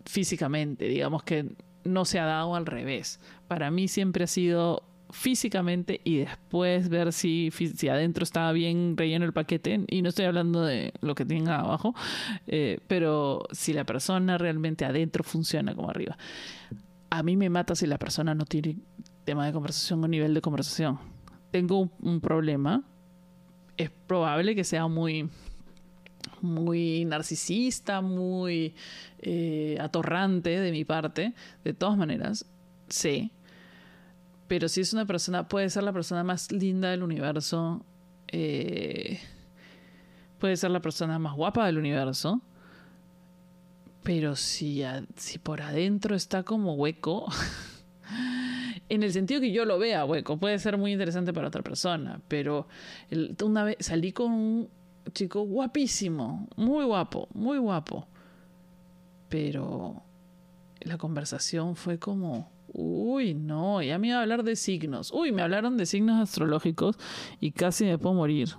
físicamente, 0.04 0.86
digamos 0.86 1.22
que 1.22 1.54
no 1.84 2.04
se 2.04 2.18
ha 2.18 2.24
dado 2.24 2.54
al 2.56 2.66
revés. 2.66 3.20
Para 3.46 3.70
mí 3.70 3.88
siempre 3.88 4.24
ha 4.24 4.26
sido 4.26 4.82
físicamente 5.10 6.00
y 6.02 6.16
después 6.16 6.88
ver 6.88 7.12
si, 7.12 7.50
si 7.50 7.88
adentro 7.88 8.24
estaba 8.24 8.50
bien 8.52 8.96
relleno 8.96 9.24
el 9.24 9.32
paquete 9.32 9.84
y 9.86 10.02
no 10.02 10.08
estoy 10.08 10.24
hablando 10.24 10.62
de 10.64 10.92
lo 11.02 11.14
que 11.14 11.24
tenga 11.24 11.60
abajo 11.60 11.94
eh, 12.48 12.80
pero 12.88 13.44
si 13.52 13.74
la 13.74 13.84
persona 13.84 14.38
realmente 14.38 14.84
adentro 14.84 15.22
funciona 15.22 15.74
como 15.74 15.90
arriba 15.90 16.16
a 17.18 17.22
mí 17.22 17.36
me 17.36 17.50
mata 17.50 17.74
si 17.74 17.86
la 17.86 17.98
persona 17.98 18.34
no 18.34 18.44
tiene 18.44 18.78
tema 19.24 19.46
de 19.46 19.52
conversación 19.52 20.02
o 20.04 20.08
nivel 20.08 20.34
de 20.34 20.40
conversación 20.40 20.98
tengo 21.50 21.90
un 22.00 22.20
problema 22.20 22.82
es 23.76 23.90
probable 24.06 24.54
que 24.54 24.64
sea 24.64 24.86
muy 24.86 25.28
muy 26.40 27.04
narcisista, 27.04 28.00
muy 28.00 28.74
eh, 29.18 29.78
atorrante 29.80 30.60
de 30.60 30.70
mi 30.70 30.84
parte, 30.84 31.34
de 31.64 31.74
todas 31.74 31.96
maneras, 31.96 32.46
sé. 32.88 33.30
Pero 34.46 34.68
si 34.68 34.82
es 34.82 34.92
una 34.92 35.06
persona, 35.06 35.48
puede 35.48 35.70
ser 35.70 35.82
la 35.82 35.92
persona 35.92 36.22
más 36.22 36.52
linda 36.52 36.90
del 36.90 37.02
universo, 37.02 37.84
eh, 38.28 39.20
puede 40.38 40.56
ser 40.56 40.70
la 40.70 40.80
persona 40.80 41.18
más 41.18 41.34
guapa 41.34 41.66
del 41.66 41.78
universo, 41.78 42.42
pero 44.04 44.36
si, 44.36 44.84
si 45.16 45.38
por 45.38 45.62
adentro 45.62 46.14
está 46.14 46.42
como 46.42 46.74
hueco, 46.74 47.26
en 48.90 49.02
el 49.02 49.12
sentido 49.12 49.40
que 49.40 49.50
yo 49.50 49.64
lo 49.64 49.78
vea 49.78 50.04
hueco, 50.04 50.36
puede 50.36 50.58
ser 50.58 50.76
muy 50.76 50.92
interesante 50.92 51.32
para 51.32 51.48
otra 51.48 51.62
persona, 51.62 52.20
pero 52.28 52.68
una 53.42 53.64
vez 53.64 53.78
salí 53.80 54.12
con 54.12 54.30
un 54.30 54.68
chico 55.12 55.42
guapísimo, 55.42 56.46
muy 56.56 56.84
guapo, 56.84 57.28
muy 57.32 57.58
guapo. 57.58 58.06
Pero 59.30 60.02
la 60.80 60.98
conversación 60.98 61.74
fue 61.74 61.98
como, 61.98 62.52
uy, 62.74 63.32
no, 63.32 63.82
ya 63.82 63.98
me 63.98 64.08
iba 64.08 64.18
a 64.18 64.22
hablar 64.22 64.44
de 64.44 64.54
signos. 64.54 65.12
Uy, 65.12 65.32
me 65.32 65.40
hablaron 65.40 65.78
de 65.78 65.86
signos 65.86 66.20
astrológicos 66.20 66.98
y 67.40 67.52
casi 67.52 67.86
me 67.86 67.96
puedo 67.96 68.14
morir. 68.14 68.50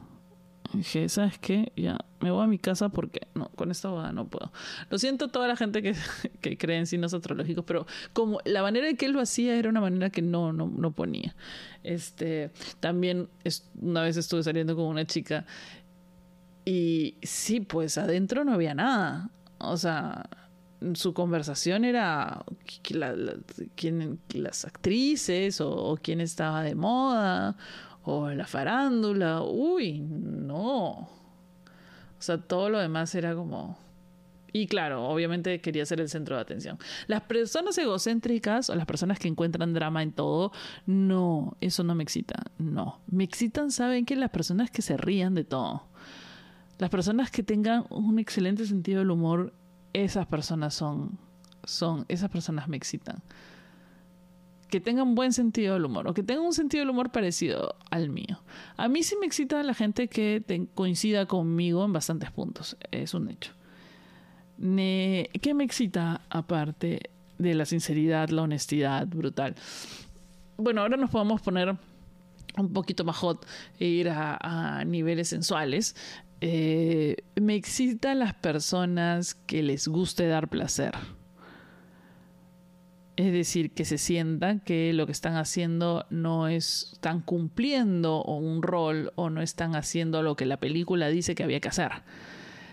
Dije, 0.73 1.09
¿sabes 1.09 1.37
qué? 1.39 1.71
Ya 1.75 1.97
me 2.19 2.31
voy 2.31 2.43
a 2.43 2.47
mi 2.47 2.57
casa 2.57 2.89
porque 2.89 3.27
no, 3.33 3.49
con 3.49 3.71
esta 3.71 3.89
boda 3.89 4.11
no 4.11 4.27
puedo. 4.27 4.51
Lo 4.89 4.97
siento 4.97 5.27
toda 5.27 5.47
la 5.47 5.55
gente 5.55 5.81
que, 5.81 5.95
que, 6.41 6.57
cree 6.57 6.77
en 6.77 6.87
signos 6.87 7.13
astrológicos, 7.13 7.65
pero 7.65 7.85
como 8.13 8.39
la 8.45 8.61
manera 8.61 8.89
en 8.89 8.97
que 8.97 9.05
él 9.05 9.11
lo 9.11 9.21
hacía 9.21 9.55
era 9.55 9.69
una 9.69 9.81
manera 9.81 10.09
que 10.09 10.21
no, 10.21 10.53
no, 10.53 10.67
no 10.67 10.91
ponía. 10.91 11.35
Este, 11.83 12.51
también 12.79 13.29
es, 13.43 13.69
una 13.79 14.01
vez 14.01 14.17
estuve 14.17 14.43
saliendo 14.43 14.75
con 14.75 14.85
una 14.85 15.05
chica 15.05 15.45
y 16.65 17.17
sí, 17.21 17.59
pues 17.59 17.97
adentro 17.97 18.43
no 18.43 18.53
había 18.53 18.73
nada. 18.73 19.29
O 19.59 19.77
sea, 19.77 20.27
su 20.93 21.13
conversación 21.13 21.85
era 21.85 22.43
quién, 22.83 24.19
las 24.33 24.65
actrices 24.65 25.61
o, 25.61 25.97
quién 26.01 26.21
estaba 26.21 26.63
de 26.63 26.75
moda 26.75 27.55
o 28.05 28.29
la 28.29 28.47
farándula. 28.47 29.41
Uy, 29.41 29.99
no. 29.99 30.89
O 30.89 31.09
sea, 32.19 32.37
todo 32.37 32.69
lo 32.69 32.79
demás 32.79 33.13
era 33.15 33.35
como... 33.35 33.77
Y 34.53 34.67
claro, 34.67 35.05
obviamente 35.09 35.59
quería 35.59 35.85
ser 35.85 35.99
el 35.99 36.07
centro 36.07 36.37
de 36.37 36.41
atención. 36.41 36.79
Las 37.07 37.23
personas 37.23 37.77
egocéntricas 37.77 38.69
o 38.69 38.75
las 38.75 38.85
personas 38.85 39.19
que 39.19 39.27
encuentran 39.27 39.73
drama 39.73 40.01
en 40.01 40.13
todo, 40.13 40.53
no, 40.85 41.57
eso 41.59 41.83
no 41.83 41.93
me 41.93 42.03
excita. 42.03 42.41
No. 42.57 43.01
Me 43.07 43.25
excitan, 43.25 43.69
¿saben 43.69 44.05
que 44.05 44.15
Las 44.15 44.29
personas 44.29 44.71
que 44.71 44.81
se 44.81 44.95
rían 44.95 45.35
de 45.35 45.43
todo 45.43 45.83
las 46.77 46.89
personas 46.89 47.31
que 47.31 47.43
tengan 47.43 47.85
un 47.89 48.19
excelente 48.19 48.65
sentido 48.65 48.99
del 48.99 49.11
humor, 49.11 49.53
esas 49.93 50.27
personas 50.27 50.73
son, 50.73 51.17
son, 51.63 52.05
esas 52.09 52.29
personas 52.29 52.67
me 52.67 52.77
excitan. 52.77 53.21
Que 54.75 54.81
tengan 54.81 55.15
buen 55.15 55.31
sentido 55.31 55.75
del 55.75 55.85
humor 55.85 56.05
o 56.05 56.13
que 56.13 56.21
tengan 56.21 56.43
un 56.43 56.53
sentido 56.53 56.81
del 56.81 56.89
humor 56.89 57.09
parecido 57.09 57.77
al 57.91 58.09
mío. 58.09 58.43
A 58.75 58.89
mí 58.89 59.03
sí 59.03 59.15
me 59.17 59.25
excita 59.25 59.63
la 59.63 59.73
gente 59.73 60.09
que 60.09 60.43
coincida 60.73 61.27
conmigo 61.27 61.85
en 61.85 61.93
bastantes 61.93 62.29
puntos, 62.29 62.75
es 62.91 63.13
un 63.13 63.29
hecho. 63.29 63.53
¿Qué 64.57 65.53
me 65.55 65.63
excita 65.63 66.19
aparte 66.29 67.09
de 67.37 67.53
la 67.53 67.63
sinceridad, 67.63 68.27
la 68.27 68.41
honestidad 68.41 69.07
brutal? 69.07 69.55
Bueno, 70.57 70.81
ahora 70.81 70.97
nos 70.97 71.09
podemos 71.09 71.39
poner 71.39 71.77
un 72.57 72.73
poquito 72.73 73.05
más 73.05 73.15
hot 73.15 73.47
e 73.79 73.85
ir 73.85 74.09
a, 74.09 74.79
a 74.79 74.83
niveles 74.83 75.29
sensuales. 75.29 75.95
Eh, 76.41 77.15
me 77.35 77.55
excitan 77.55 78.19
las 78.19 78.33
personas 78.33 79.35
que 79.35 79.63
les 79.63 79.87
guste 79.87 80.27
dar 80.27 80.49
placer. 80.49 80.95
Es 83.15 83.31
decir, 83.31 83.71
que 83.71 83.85
se 83.85 83.97
sientan 83.97 84.59
que 84.59 84.91
lo 84.91 85.05
que 85.05 85.13
están 85.13 85.35
haciendo 85.35 86.05
no 86.09 86.49
es, 86.49 86.89
están 86.93 87.21
cumpliendo 87.21 88.23
un 88.23 88.61
rol 88.61 89.13
o 89.15 89.29
no 89.29 89.41
están 89.41 89.75
haciendo 89.75 90.21
lo 90.21 90.35
que 90.35 90.45
la 90.45 90.57
película 90.57 91.07
dice 91.07 91.33
que 91.33 91.43
había 91.43 91.61
que 91.61 91.69
hacer, 91.69 91.91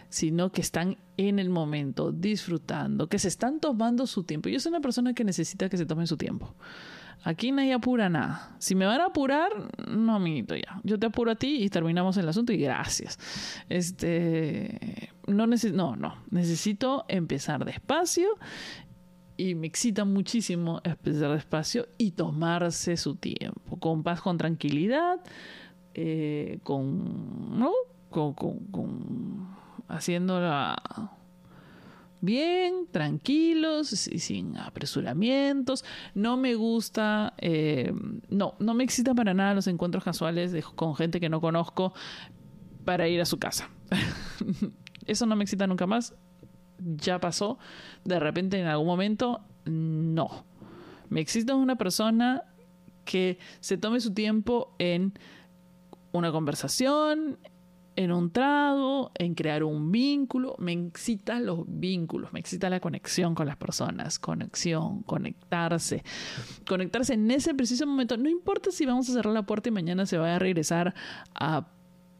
sino 0.08 0.50
que 0.50 0.60
están 0.60 0.98
en 1.16 1.38
el 1.38 1.48
momento, 1.48 2.10
disfrutando, 2.10 3.08
que 3.08 3.20
se 3.20 3.28
están 3.28 3.60
tomando 3.60 4.06
su 4.08 4.24
tiempo. 4.24 4.48
Yo 4.48 4.58
soy 4.58 4.70
una 4.70 4.80
persona 4.80 5.14
que 5.14 5.22
necesita 5.22 5.68
que 5.68 5.76
se 5.76 5.86
tomen 5.86 6.08
su 6.08 6.16
tiempo. 6.16 6.56
Aquí 7.24 7.52
nadie 7.52 7.72
apura 7.72 8.08
nada. 8.08 8.56
Si 8.58 8.74
me 8.74 8.84
van 8.84 9.00
a 9.00 9.06
apurar, 9.06 9.50
no, 9.86 10.16
amiguito, 10.16 10.56
ya. 10.56 10.80
Yo 10.82 10.98
te 10.98 11.06
apuro 11.06 11.30
a 11.30 11.36
ti 11.36 11.62
y 11.62 11.68
terminamos 11.68 12.16
el 12.16 12.28
asunto 12.28 12.52
y 12.52 12.56
gracias. 12.56 13.16
Este. 13.68 15.10
No, 15.28 15.46
no, 15.46 15.96
no. 15.96 16.16
Necesito 16.30 17.04
empezar 17.06 17.64
despacio 17.64 18.26
y 19.42 19.56
me 19.56 19.66
excita 19.66 20.04
muchísimo 20.04 20.80
empezar 20.84 21.32
despacio 21.32 21.88
y 21.98 22.12
tomarse 22.12 22.96
su 22.96 23.16
tiempo. 23.16 23.76
Con 23.80 24.04
paz, 24.04 24.20
con 24.20 24.38
tranquilidad, 24.38 25.18
eh, 25.94 26.60
con. 26.62 27.58
¿No? 27.58 27.72
Con, 28.08 28.34
con, 28.34 28.58
con. 28.66 29.48
haciendo 29.88 30.40
la 30.40 30.80
bien, 32.20 32.86
tranquilos 32.92 34.06
y 34.06 34.20
sin 34.20 34.56
apresuramientos. 34.58 35.84
No 36.14 36.36
me 36.36 36.54
gusta, 36.54 37.34
eh, 37.38 37.92
no, 38.28 38.54
no 38.60 38.74
me 38.74 38.84
excita 38.84 39.12
para 39.12 39.34
nada 39.34 39.54
los 39.54 39.66
encuentros 39.66 40.04
casuales 40.04 40.54
con 40.76 40.94
gente 40.94 41.18
que 41.18 41.28
no 41.28 41.40
conozco 41.40 41.94
para 42.84 43.08
ir 43.08 43.20
a 43.20 43.24
su 43.24 43.40
casa. 43.40 43.70
Eso 45.06 45.26
no 45.26 45.34
me 45.34 45.42
excita 45.42 45.66
nunca 45.66 45.88
más. 45.88 46.14
Ya 46.84 47.20
pasó. 47.20 47.58
De 48.04 48.18
repente, 48.18 48.58
en 48.60 48.66
algún 48.66 48.86
momento, 48.86 49.40
no. 49.64 50.44
Me 51.08 51.20
excita 51.20 51.54
una 51.54 51.76
persona 51.76 52.44
que 53.04 53.38
se 53.60 53.76
tome 53.76 54.00
su 54.00 54.14
tiempo 54.14 54.74
en 54.78 55.12
una 56.12 56.30
conversación, 56.30 57.38
en 57.96 58.12
un 58.12 58.30
trago, 58.30 59.10
en 59.14 59.34
crear 59.34 59.64
un 59.64 59.92
vínculo. 59.92 60.54
Me 60.58 60.72
excita 60.72 61.40
los 61.40 61.64
vínculos, 61.66 62.32
me 62.32 62.40
excita 62.40 62.70
la 62.70 62.80
conexión 62.80 63.34
con 63.34 63.46
las 63.46 63.56
personas, 63.56 64.18
conexión, 64.18 65.02
conectarse. 65.02 66.02
Conectarse 66.66 67.14
en 67.14 67.30
ese 67.30 67.54
preciso 67.54 67.86
momento. 67.86 68.16
No 68.16 68.28
importa 68.28 68.70
si 68.70 68.86
vamos 68.86 69.08
a 69.08 69.12
cerrar 69.12 69.34
la 69.34 69.44
puerta 69.44 69.68
y 69.68 69.72
mañana 69.72 70.06
se 70.06 70.18
va 70.18 70.34
a 70.34 70.38
regresar 70.38 70.94
a 71.34 71.68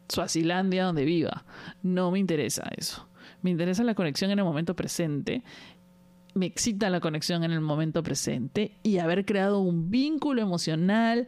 Suazilandia 0.09 0.85
donde 0.85 1.05
viva. 1.05 1.45
No 1.81 2.11
me 2.11 2.19
interesa 2.19 2.69
eso. 2.77 3.07
Me 3.43 3.51
interesa 3.51 3.83
la 3.83 3.93
conexión 3.93 4.31
en 4.31 4.39
el 4.39 4.45
momento 4.45 4.75
presente 4.75 5.43
me 6.35 6.45
excita 6.45 6.89
la 6.89 6.99
conexión 6.99 7.43
en 7.43 7.51
el 7.51 7.61
momento 7.61 8.03
presente 8.03 8.75
y 8.81 8.97
haber 8.97 9.25
creado 9.25 9.59
un 9.59 9.89
vínculo 9.89 10.41
emocional 10.41 11.27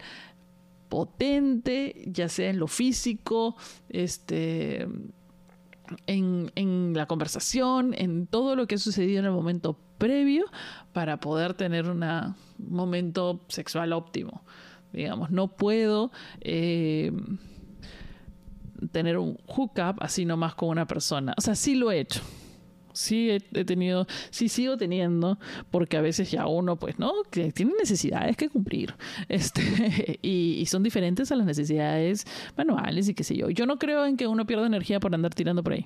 potente, 0.89 2.03
ya 2.07 2.29
sea 2.29 2.49
en 2.49 2.59
lo 2.59 2.67
físico, 2.67 3.55
este, 3.89 4.87
en, 6.07 6.51
en, 6.55 6.93
la 6.93 7.05
conversación, 7.05 7.93
en 7.97 8.27
todo 8.27 8.55
lo 8.55 8.67
que 8.67 8.75
ha 8.75 8.77
sucedido 8.77 9.19
en 9.19 9.25
el 9.25 9.31
momento 9.31 9.77
previo 9.97 10.45
para 10.93 11.19
poder 11.19 11.53
tener 11.53 11.89
un 11.89 12.03
momento 12.57 13.41
sexual 13.47 13.93
óptimo. 13.93 14.43
Digamos, 14.93 15.31
no 15.31 15.49
puedo 15.49 16.11
eh, 16.41 17.11
tener 18.91 19.17
un 19.17 19.37
hookup 19.47 20.01
así 20.01 20.25
nomás 20.25 20.55
con 20.55 20.69
una 20.69 20.85
persona. 20.85 21.33
O 21.37 21.41
sea, 21.41 21.55
sí 21.55 21.75
lo 21.75 21.91
he 21.91 21.99
hecho 21.99 22.21
sí 22.95 23.29
he, 23.29 23.65
tenido, 23.65 24.07
sí 24.31 24.49
sigo 24.49 24.77
teniendo, 24.77 25.37
porque 25.69 25.97
a 25.97 26.01
veces 26.01 26.31
ya 26.31 26.47
uno, 26.47 26.77
pues, 26.77 26.97
¿no? 26.97 27.11
Que 27.29 27.51
tiene 27.51 27.73
necesidades 27.79 28.35
que 28.37 28.49
cumplir. 28.49 28.95
Este, 29.27 30.19
y, 30.21 30.65
son 30.67 30.83
diferentes 30.83 31.31
a 31.31 31.35
las 31.35 31.45
necesidades 31.45 32.25
manuales 32.55 33.09
y 33.09 33.13
qué 33.13 33.23
sé 33.23 33.35
yo. 33.35 33.49
Yo 33.49 33.65
no 33.65 33.77
creo 33.77 34.05
en 34.05 34.17
que 34.17 34.27
uno 34.27 34.45
pierda 34.45 34.65
energía 34.65 34.99
por 34.99 35.13
andar 35.13 35.33
tirando 35.33 35.63
por 35.63 35.73
ahí. 35.73 35.85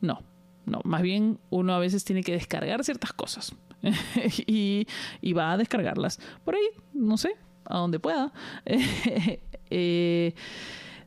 No. 0.00 0.20
No, 0.66 0.80
más 0.84 1.02
bien 1.02 1.38
uno 1.50 1.74
a 1.74 1.78
veces 1.78 2.04
tiene 2.04 2.24
que 2.24 2.32
descargar 2.32 2.82
ciertas 2.82 3.12
cosas 3.12 3.54
y, 4.48 4.86
y 5.20 5.32
va 5.32 5.52
a 5.52 5.56
descargarlas 5.56 6.18
por 6.44 6.56
ahí, 6.56 6.68
no 6.92 7.16
sé, 7.16 7.36
a 7.64 7.78
donde 7.78 7.98
pueda. 7.98 8.32
Eh, 9.68 10.32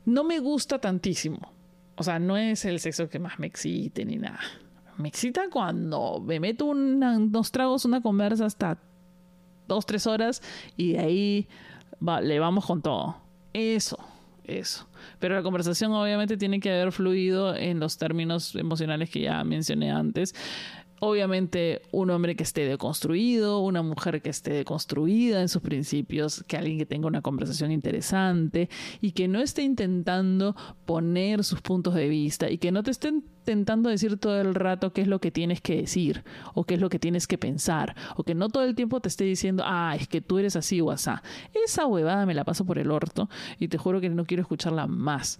no 0.04 0.24
me 0.24 0.38
gusta 0.38 0.78
tantísimo. 0.78 1.52
O 1.96 2.02
sea, 2.02 2.18
no 2.18 2.36
es 2.36 2.64
el 2.64 2.80
sexo 2.80 3.08
que 3.08 3.18
más 3.18 3.38
me 3.38 3.46
excite 3.46 4.04
ni 4.04 4.16
nada 4.16 4.40
me 5.00 5.08
excita 5.08 5.48
cuando 5.50 6.22
me 6.24 6.38
meto 6.38 6.66
unos 6.66 7.50
tragos, 7.50 7.84
una 7.84 8.00
conversa 8.00 8.46
hasta 8.46 8.78
dos, 9.66 9.86
tres 9.86 10.06
horas 10.06 10.42
y 10.76 10.92
de 10.92 10.98
ahí 10.98 11.48
le 12.22 12.38
vamos 12.38 12.66
con 12.66 12.82
todo. 12.82 13.16
Eso, 13.52 13.98
eso. 14.44 14.86
Pero 15.18 15.34
la 15.34 15.42
conversación 15.42 15.92
obviamente 15.92 16.36
tiene 16.36 16.60
que 16.60 16.70
haber 16.70 16.92
fluido 16.92 17.56
en 17.56 17.80
los 17.80 17.98
términos 17.98 18.54
emocionales 18.54 19.10
que 19.10 19.22
ya 19.22 19.42
mencioné 19.42 19.90
antes 19.90 20.34
obviamente 21.00 21.82
un 21.90 22.10
hombre 22.10 22.36
que 22.36 22.44
esté 22.44 22.66
deconstruido, 22.66 23.60
una 23.60 23.82
mujer 23.82 24.22
que 24.22 24.30
esté 24.30 24.52
deconstruida 24.52 25.40
en 25.40 25.48
sus 25.48 25.62
principios, 25.62 26.44
que 26.46 26.56
alguien 26.56 26.78
que 26.78 26.86
tenga 26.86 27.08
una 27.08 27.22
conversación 27.22 27.72
interesante 27.72 28.68
y 29.00 29.12
que 29.12 29.26
no 29.26 29.40
esté 29.40 29.62
intentando 29.62 30.54
poner 30.84 31.42
sus 31.42 31.60
puntos 31.62 31.94
de 31.94 32.08
vista 32.08 32.50
y 32.50 32.58
que 32.58 32.70
no 32.70 32.82
te 32.82 32.90
esté 32.90 33.08
intentando 33.08 33.88
decir 33.88 34.18
todo 34.18 34.40
el 34.40 34.54
rato 34.54 34.92
qué 34.92 35.00
es 35.00 35.08
lo 35.08 35.20
que 35.20 35.30
tienes 35.30 35.60
que 35.60 35.76
decir 35.76 36.22
o 36.54 36.64
qué 36.64 36.74
es 36.74 36.80
lo 36.80 36.90
que 36.90 36.98
tienes 36.98 37.26
que 37.26 37.38
pensar 37.38 37.96
o 38.16 38.22
que 38.22 38.34
no 38.34 38.50
todo 38.50 38.64
el 38.64 38.74
tiempo 38.74 39.00
te 39.00 39.08
esté 39.08 39.24
diciendo, 39.24 39.64
ah, 39.66 39.96
es 39.98 40.06
que 40.06 40.20
tú 40.20 40.38
eres 40.38 40.54
así 40.54 40.80
o 40.80 40.90
asá. 40.90 41.22
Esa 41.64 41.86
huevada 41.86 42.26
me 42.26 42.34
la 42.34 42.44
paso 42.44 42.64
por 42.66 42.78
el 42.78 42.90
orto 42.90 43.28
y 43.58 43.68
te 43.68 43.78
juro 43.78 44.00
que 44.00 44.10
no 44.10 44.26
quiero 44.26 44.42
escucharla 44.42 44.86
más. 44.86 45.38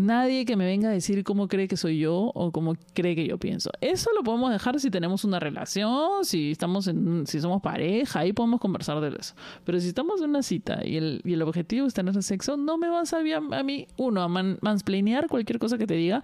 Nadie 0.00 0.46
que 0.46 0.56
me 0.56 0.64
venga 0.64 0.88
a 0.88 0.92
decir 0.92 1.22
cómo 1.24 1.46
cree 1.46 1.68
que 1.68 1.76
soy 1.76 1.98
yo 1.98 2.32
o 2.34 2.52
cómo 2.52 2.74
cree 2.94 3.14
que 3.14 3.26
yo 3.26 3.36
pienso. 3.36 3.70
Eso 3.82 4.08
lo 4.16 4.22
podemos 4.22 4.50
dejar 4.50 4.80
si 4.80 4.90
tenemos 4.90 5.24
una 5.24 5.38
relación, 5.38 6.24
si 6.24 6.52
estamos 6.52 6.86
en, 6.86 7.26
si 7.26 7.38
somos 7.38 7.60
pareja, 7.60 8.20
ahí 8.20 8.32
podemos 8.32 8.60
conversar 8.60 8.98
de 9.02 9.14
eso. 9.14 9.34
Pero 9.62 9.78
si 9.78 9.88
estamos 9.88 10.22
en 10.22 10.30
una 10.30 10.42
cita 10.42 10.80
y 10.82 10.96
el, 10.96 11.20
y 11.22 11.34
el 11.34 11.42
objetivo 11.42 11.86
es 11.86 11.92
tener 11.92 12.22
sexo, 12.22 12.56
no 12.56 12.78
me 12.78 12.88
vas 12.88 13.12
a, 13.12 13.18
a 13.18 13.62
mí, 13.62 13.88
uno, 13.98 14.22
a 14.22 14.28
man, 14.28 14.56
mansplainear 14.62 15.28
cualquier 15.28 15.58
cosa 15.58 15.76
que 15.76 15.86
te 15.86 15.92
diga, 15.92 16.22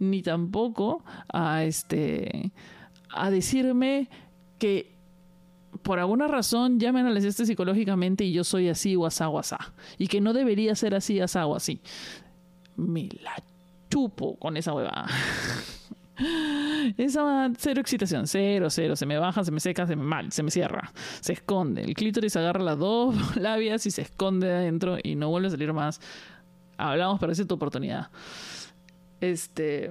ni 0.00 0.22
tampoco 0.22 1.04
a 1.32 1.62
este 1.62 2.50
a 3.08 3.30
decirme 3.30 4.08
que 4.58 4.96
por 5.82 6.00
alguna 6.00 6.26
razón 6.26 6.80
ya 6.80 6.90
me 6.90 6.98
analizaste 6.98 7.46
psicológicamente 7.46 8.24
y 8.24 8.32
yo 8.32 8.42
soy 8.42 8.68
así 8.68 8.96
o 8.96 9.06
asá 9.06 9.28
o 9.28 9.38
asá. 9.38 9.74
Y 9.96 10.08
que 10.08 10.20
no 10.20 10.32
debería 10.32 10.74
ser 10.74 10.96
así, 10.96 11.20
asá 11.20 11.46
o 11.46 11.54
así 11.54 11.80
me 12.76 13.08
la 13.22 13.42
chupo 13.90 14.36
con 14.36 14.56
esa 14.56 14.72
huevada. 14.72 15.06
Esa 16.96 17.50
cero 17.58 17.80
excitación, 17.80 18.26
cero, 18.26 18.68
cero. 18.70 18.96
Se 18.96 19.06
me 19.06 19.18
baja, 19.18 19.44
se 19.44 19.50
me 19.50 19.60
seca, 19.60 19.86
se 19.86 19.96
me 19.96 20.02
mal, 20.02 20.30
se 20.32 20.42
me 20.42 20.50
cierra, 20.50 20.92
se 21.20 21.32
esconde. 21.32 21.82
El 21.82 21.94
clítoris 21.94 22.36
agarra 22.36 22.60
las 22.60 22.78
dos 22.78 23.36
labias 23.36 23.86
y 23.86 23.90
se 23.90 24.02
esconde 24.02 24.50
adentro 24.52 24.98
y 25.02 25.14
no 25.14 25.30
vuelve 25.30 25.48
a 25.48 25.50
salir 25.50 25.72
más. 25.72 26.00
Hablamos, 26.76 27.18
pero 27.20 27.32
esa 27.32 27.44
tu 27.44 27.54
oportunidad. 27.54 28.10
Este. 29.20 29.90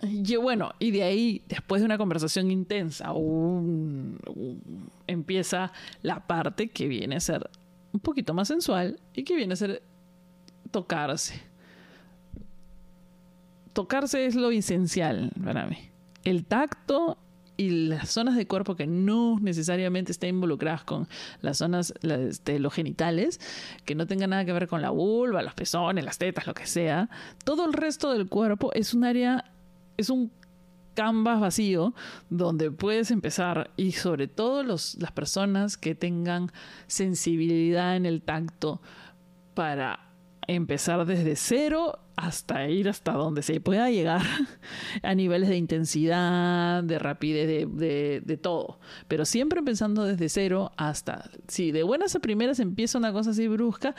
Y 0.00 0.36
bueno, 0.36 0.72
y 0.78 0.92
de 0.92 1.02
ahí, 1.02 1.42
después 1.48 1.80
de 1.82 1.86
una 1.86 1.98
conversación 1.98 2.52
intensa, 2.52 3.12
empieza 5.08 5.72
la 6.02 6.24
parte 6.24 6.68
que 6.68 6.86
viene 6.86 7.16
a 7.16 7.20
ser 7.20 7.50
un 7.92 7.98
poquito 7.98 8.32
más 8.32 8.46
sensual 8.46 9.00
y 9.12 9.24
que 9.24 9.34
viene 9.34 9.54
a 9.54 9.56
ser 9.56 9.82
tocarse. 10.70 11.42
Tocarse 13.72 14.26
es 14.26 14.34
lo 14.34 14.50
esencial 14.50 15.30
para 15.44 15.66
mí. 15.66 15.78
El 16.24 16.44
tacto 16.44 17.18
y 17.58 17.70
las 17.88 18.10
zonas 18.10 18.36
de 18.36 18.46
cuerpo 18.46 18.76
que 18.76 18.86
no 18.86 19.38
necesariamente 19.40 20.12
estén 20.12 20.36
involucradas 20.36 20.84
con 20.84 21.08
las 21.42 21.58
zonas 21.58 21.92
de 22.02 22.28
este, 22.28 22.60
los 22.60 22.72
genitales, 22.72 23.40
que 23.84 23.96
no 23.96 24.06
tengan 24.06 24.30
nada 24.30 24.44
que 24.44 24.52
ver 24.52 24.68
con 24.68 24.80
la 24.80 24.90
vulva, 24.90 25.42
los 25.42 25.54
pezones, 25.54 26.04
las 26.04 26.18
tetas, 26.18 26.46
lo 26.46 26.54
que 26.54 26.66
sea, 26.66 27.10
todo 27.44 27.66
el 27.66 27.72
resto 27.72 28.12
del 28.12 28.28
cuerpo 28.28 28.72
es 28.74 28.94
un 28.94 29.04
área, 29.04 29.44
es 29.96 30.08
un 30.08 30.30
canvas 30.94 31.38
vacío 31.38 31.94
donde 32.28 32.72
puedes 32.72 33.12
empezar 33.12 33.70
y 33.76 33.92
sobre 33.92 34.26
todo 34.26 34.64
los, 34.64 34.96
las 35.00 35.12
personas 35.12 35.76
que 35.76 35.94
tengan 35.94 36.50
sensibilidad 36.88 37.94
en 37.94 38.04
el 38.04 38.20
tacto 38.20 38.80
para 39.54 40.07
empezar 40.48 41.04
desde 41.04 41.36
cero 41.36 41.98
hasta 42.16 42.68
ir 42.68 42.88
hasta 42.88 43.12
donde 43.12 43.42
se 43.42 43.60
pueda 43.60 43.90
llegar 43.90 44.22
a 45.02 45.14
niveles 45.14 45.48
de 45.48 45.56
intensidad, 45.56 46.82
de 46.82 46.98
rapidez, 46.98 47.68
de, 47.70 48.36
todo. 48.42 48.80
Pero 49.06 49.24
siempre 49.24 49.60
empezando 49.60 50.04
desde 50.04 50.28
cero 50.28 50.72
hasta, 50.76 51.30
si 51.46 51.70
de 51.70 51.84
buenas 51.84 52.16
a 52.16 52.20
primeras 52.20 52.58
empieza 52.58 52.98
una 52.98 53.12
cosa 53.12 53.30
así 53.30 53.46
brusca, 53.46 53.94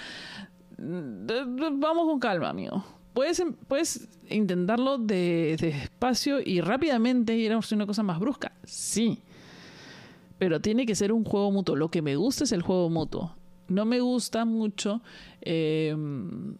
vamos 0.77 2.05
con 2.07 2.19
calma, 2.19 2.49
amigo. 2.49 2.83
Puedes, 3.13 3.39
em, 3.39 3.53
puedes 3.53 4.07
intentarlo 4.29 4.97
de, 4.97 5.55
despacio 5.59 6.39
y 6.43 6.61
rápidamente 6.61 7.35
ir 7.35 7.53
a 7.53 7.59
una 7.71 7.85
cosa 7.85 8.03
más 8.03 8.19
brusca. 8.19 8.51
Sí. 8.63 9.21
Pero 10.39 10.61
tiene 10.61 10.85
que 10.85 10.95
ser 10.95 11.11
un 11.11 11.23
juego 11.25 11.51
mutuo. 11.51 11.75
Lo 11.75 11.89
que 11.89 12.01
me 12.01 12.15
gusta 12.15 12.45
es 12.45 12.51
el 12.53 12.61
juego 12.61 12.89
mutuo 12.89 13.38
no 13.69 13.85
me 13.85 13.99
gusta 13.99 14.45
mucho 14.45 15.01
em, 15.41 16.55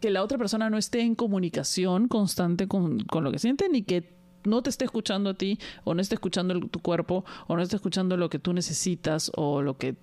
que 0.00 0.10
la 0.10 0.22
otra 0.22 0.38
persona 0.38 0.70
no 0.70 0.78
esté 0.78 1.00
en 1.00 1.14
comunicación 1.14 2.08
constante 2.08 2.68
con, 2.68 3.04
lo 3.12 3.32
que 3.32 3.38
siente 3.38 3.68
ni 3.68 3.82
que 3.82 4.14
no 4.44 4.62
te 4.62 4.70
esté 4.70 4.84
escuchando 4.84 5.30
a 5.30 5.34
ti 5.34 5.58
o 5.82 5.94
no 5.94 6.00
esté 6.00 6.14
escuchando 6.14 6.60
tu 6.68 6.78
cuerpo 6.80 7.24
o 7.48 7.56
no 7.56 7.62
esté 7.62 7.76
escuchando 7.76 8.16
lo 8.16 8.30
que 8.30 8.38
tú 8.38 8.52
necesitas 8.52 9.32
o 9.34 9.60
lo 9.60 9.76
que 9.76 9.96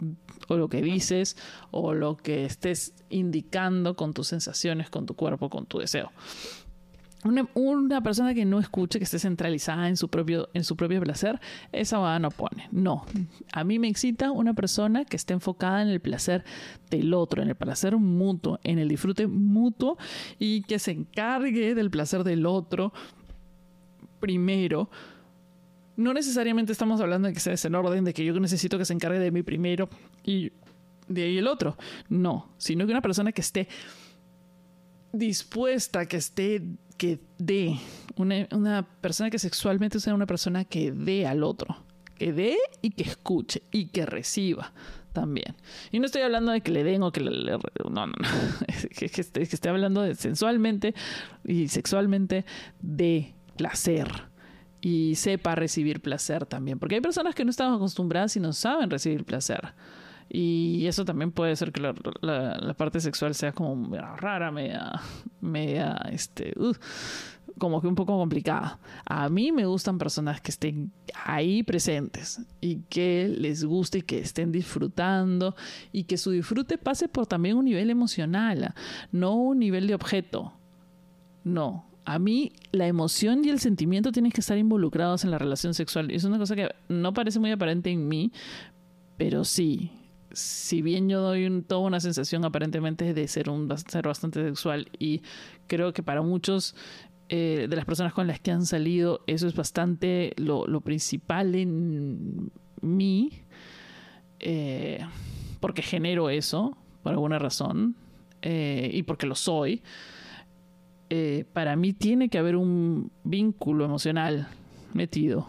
o 0.50 0.58
lo 0.58 0.68
que 0.68 0.82
dices 0.82 1.38
o 1.72 1.94
lo 1.94 2.18
que 2.18 2.44
estés 2.44 2.94
indicando 3.10 3.96
con 3.96 4.14
tus 4.14 4.28
sensaciones, 4.28 4.90
con 4.90 5.06
tu 5.06 5.14
cuerpo, 5.16 5.50
con 5.50 5.66
tu 5.66 5.80
deseo. 5.80 6.12
Una, 7.26 8.02
persona 8.02 8.34
que 8.34 8.44
no 8.46 8.60
escuche, 8.60 9.00
que 9.00 9.06
esté 9.06 9.18
centralizada 9.18 9.88
en 9.88 9.96
su 9.96 10.10
propio, 10.10 10.50
en 10.54 10.64
su 10.64 10.76
propio 10.76 11.00
placer, 11.02 11.40
esa 11.72 11.98
va 12.00 12.20
no 12.20 12.32
pone. 12.32 12.68
No. 12.72 13.06
A 13.54 13.64
mí 13.64 13.80
me 13.80 13.88
excita 13.88 14.32
una 14.32 14.54
persona 14.54 15.06
que 15.06 15.16
esté 15.16 15.34
enfocada 15.34 15.82
en 15.82 15.88
el 15.88 16.02
placer 16.02 16.44
del 16.90 17.14
otro, 17.14 17.42
en 17.42 17.50
el 17.50 17.56
placer 17.56 17.96
mutuo, 17.98 18.60
en 18.64 18.80
el 18.80 18.90
disfrute 18.90 19.28
mutuo 19.28 19.98
y 20.38 20.64
que 20.64 20.80
se 20.80 20.92
encargue 20.92 21.76
del 21.76 21.90
placer 21.90 22.24
del 22.24 22.46
otro 22.46 22.94
primero. 24.20 24.90
No 25.96 26.14
necesariamente 26.14 26.72
estamos 26.72 27.00
hablando 27.00 27.28
de 27.28 27.34
que 27.34 27.40
sea 27.40 27.56
en 27.64 27.76
orden, 27.76 28.04
de 28.04 28.14
que 28.14 28.26
yo 28.26 28.38
necesito 28.40 28.78
que 28.78 28.86
se 28.86 28.94
encargue 28.94 29.20
de 29.20 29.32
mí 29.32 29.44
primero 29.44 29.90
y 30.24 30.52
de 31.08 31.24
ahí 31.24 31.38
el 31.38 31.48
otro. 31.48 31.78
No, 32.10 32.54
sino 32.58 32.86
que 32.86 32.92
una 32.92 33.02
persona 33.02 33.32
que 33.32 33.42
esté 33.42 33.68
dispuesta, 35.14 36.08
que 36.08 36.18
esté 36.18 36.62
que 37.04 37.20
dé, 37.38 37.78
una, 38.16 38.88
persona 39.02 39.30
que 39.30 39.38
sexualmente 39.38 40.00
sea 40.00 40.14
una 40.14 40.26
persona 40.26 40.64
que 40.64 40.94
dé 40.94 41.28
al 41.28 41.44
otro, 41.44 41.76
que 42.16 42.32
dé 42.32 42.56
y 42.82 42.92
que 42.92 43.04
escuche 43.04 43.62
y 43.74 43.88
que 43.88 44.06
reciba 44.06 44.72
también. 45.12 45.54
Y 45.92 46.00
no 46.00 46.06
estoy 46.06 46.22
hablando 46.22 46.54
de 46.54 46.62
que 46.62 46.72
le 46.72 46.86
den 46.86 47.04
o 47.04 47.12
que 47.12 47.20
le... 47.20 47.52
no, 47.52 47.60
no, 47.90 48.08
no. 48.08 48.14
Es 48.70 48.88
que, 48.88 49.10
que 49.10 49.42
estoy 49.42 49.70
hablando 49.70 50.02
de 50.02 50.16
sensualmente 50.16 50.96
y 51.44 51.68
sexualmente 51.68 52.46
de 52.82 53.36
placer. 53.58 54.08
Y 54.80 55.16
sepa 55.16 55.56
recibir 55.56 56.02
placer 56.02 56.46
también. 56.46 56.80
Porque 56.80 56.96
hay 56.96 57.02
personas 57.02 57.36
que 57.36 57.44
no 57.44 57.52
están 57.52 57.74
acostumbradas 57.74 58.38
y 58.38 58.40
no 58.40 58.54
saben 58.54 58.90
recibir 58.90 59.26
placer. 59.26 59.74
Y 60.36 60.88
eso 60.88 61.06
también 61.06 61.32
puede 61.32 61.56
ser 61.56 61.72
que 61.72 61.80
la, 61.80 62.74
parte 62.76 63.00
sexual 63.00 63.36
sea 63.36 63.52
como 63.52 63.96
rara, 63.96 64.52
media, 64.52 65.00
media, 65.42 65.96
este, 66.12 66.56
uh, 66.58 66.74
como 67.60 67.80
que 67.80 67.86
un 67.86 67.94
poco 67.94 68.18
complicada. 68.18 68.80
A 69.06 69.30
mí 69.30 69.52
me 69.52 69.68
gustan 69.68 70.00
personas 70.00 70.42
que 70.42 70.50
estén 70.50 70.92
ahí 71.24 71.62
presentes 71.62 72.42
y 72.62 72.78
que 72.90 73.28
les 73.28 73.64
guste 73.64 74.00
y 74.00 74.02
que 74.02 74.18
estén 74.18 74.52
disfrutando 74.52 75.56
y 75.92 76.06
que 76.06 76.18
su 76.18 76.32
disfrute 76.32 76.80
pase 76.80 77.08
por 77.08 77.28
también 77.28 77.56
un 77.56 77.66
nivel 77.66 77.92
emocional, 77.92 78.74
no 79.12 79.36
un 79.36 79.60
nivel 79.60 79.86
de 79.86 79.94
objeto. 79.94 80.52
No. 81.44 81.86
A 82.06 82.18
mí 82.18 82.54
la 82.72 82.88
emoción 82.88 83.46
y 83.46 83.50
el 83.50 83.60
sentimiento 83.60 84.12
tienen 84.12 84.32
que 84.32 84.42
estar 84.42 84.58
involucrados 84.58 85.24
en 85.26 85.30
la 85.30 85.38
relación 85.38 85.76
sexual. 85.76 86.10
Es 86.10 86.24
una 86.24 86.40
cosa 86.40 86.56
que 86.56 86.74
no 86.90 87.14
parece 87.14 87.38
muy 87.38 87.52
aparente 87.52 87.92
en 87.92 88.08
mí, 88.08 88.32
pero 89.16 89.46
sí, 89.46 89.92
si 90.34 90.82
bien 90.82 91.10
yo 91.10 91.22
doy 91.22 91.62
toda 91.62 91.82
una 91.82 92.00
sensación 92.00 92.44
aparentemente 92.44 93.14
de 93.14 93.28
ser 93.28 93.50
un 93.50 93.70
ser 93.78 94.08
bastante 94.08 94.44
sexual 94.44 94.90
y 95.00 95.22
creo 95.68 95.94
que 95.94 96.04
para 96.04 96.22
muchos 96.22 96.76
eh, 97.30 97.68
de 97.70 97.76
las 97.76 97.86
personas 97.86 98.14
con 98.14 98.28
las 98.28 98.40
que 98.40 98.52
han 98.52 98.66
salido, 98.66 99.22
eso 99.28 99.48
es 99.48 99.56
bastante 99.56 100.34
lo, 100.38 100.68
lo 100.68 100.82
principal 100.82 101.56
en 101.56 102.52
mí, 102.82 103.32
eh, 104.40 105.00
porque 105.60 105.82
genero 105.82 106.30
eso, 106.30 106.78
por 107.02 107.14
alguna 107.14 107.40
razón, 107.40 107.96
eh, 108.42 108.92
y 108.94 109.04
porque 109.04 109.26
lo 109.26 109.36
soy. 109.36 109.82
Eh, 111.10 111.46
para 111.54 111.76
mí 111.76 111.94
tiene 111.94 112.30
que 112.30 112.38
haber 112.38 112.56
un 112.56 113.12
vínculo 113.24 113.86
emocional 113.86 114.48
metido. 114.94 115.48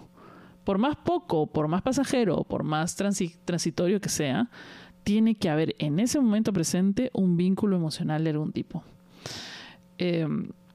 Por 0.65 0.79
más 0.79 0.97
poco, 0.97 1.47
por 1.47 1.69
más 1.69 1.83
pasajero, 1.83 2.45
por 2.45 2.65
más 2.65 2.97
transi 2.97 3.37
transitorio 3.45 4.01
que 4.01 4.09
sea, 4.09 4.51
tiene 5.05 5.35
que 5.35 5.51
haber 5.51 5.77
en 5.79 6.01
ese 6.01 6.19
momento 6.19 6.53
presente 6.53 7.11
un 7.13 7.37
vínculo 7.37 7.77
emocional 7.77 8.25
de 8.25 8.31
algún 8.31 8.53
tipo. 8.53 8.83
Eh, 9.99 10.27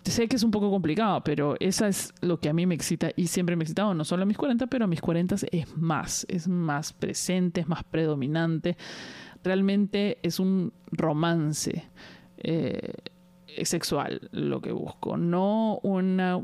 sé 0.04 0.28
que 0.28 0.36
es 0.36 0.44
un 0.44 0.52
poco 0.52 0.70
complicado, 0.70 1.24
pero 1.24 1.56
esa 1.60 1.88
es 1.88 2.14
lo 2.22 2.40
que 2.40 2.50
a 2.50 2.54
mí 2.54 2.66
me 2.66 2.76
excita 2.76 3.12
y 3.16 3.28
siempre 3.28 3.56
me 3.56 3.64
ha 3.64 3.66
excitado, 3.66 3.94
no 3.94 4.04
solo 4.04 4.24
a 4.24 4.26
mis 4.26 4.38
40, 4.38 4.68
pero 4.68 4.86
a 4.86 4.88
mis 4.88 5.02
40 5.02 5.36
es 5.52 5.78
más, 5.78 6.26
es 6.30 6.48
más 6.48 6.94
presente, 6.94 7.62
es 7.62 7.68
más 7.68 7.84
predominante. 7.84 8.78
Realmente 9.44 10.20
es 10.24 10.40
un 10.40 10.74
romance 10.92 11.90
eh, 12.38 12.94
sexual 13.66 14.30
lo 14.32 14.62
que 14.62 14.72
busco, 14.72 15.18
no 15.18 15.80
una 15.84 16.40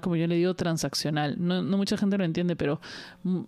como 0.00 0.16
yo 0.16 0.26
le 0.26 0.36
digo, 0.36 0.54
transaccional. 0.54 1.36
No, 1.38 1.62
mucha 1.62 1.96
gente 1.96 2.18
lo 2.18 2.24
entiende, 2.24 2.56
pero 2.56 2.80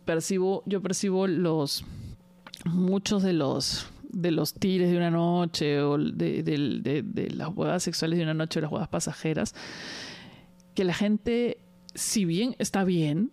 percibo, 0.04 0.62
yo 0.66 0.81
percibo 0.83 1.26
los 1.26 1.85
muchos 2.64 3.22
de 3.22 3.33
los 3.33 3.88
de 4.11 4.31
los 4.31 4.54
tires 4.54 4.90
de 4.90 4.96
una 4.96 5.11
noche 5.11 5.81
o 5.83 5.98
de, 5.98 6.42
de, 6.42 7.31
las 7.31 7.54
bodas 7.54 7.83
sexuales 7.83 8.18
de 8.18 8.24
una 8.24 8.35
noche 8.35 8.59
o 8.59 8.62
las 8.62 8.70
bodas 8.70 8.88
pasajeras, 8.88 9.54
que 10.74 10.85
la 10.85 10.94
gente, 10.94 11.59
si 11.94 12.24
bien 12.24 12.57
está 12.59 12.85
bien, 12.85 13.31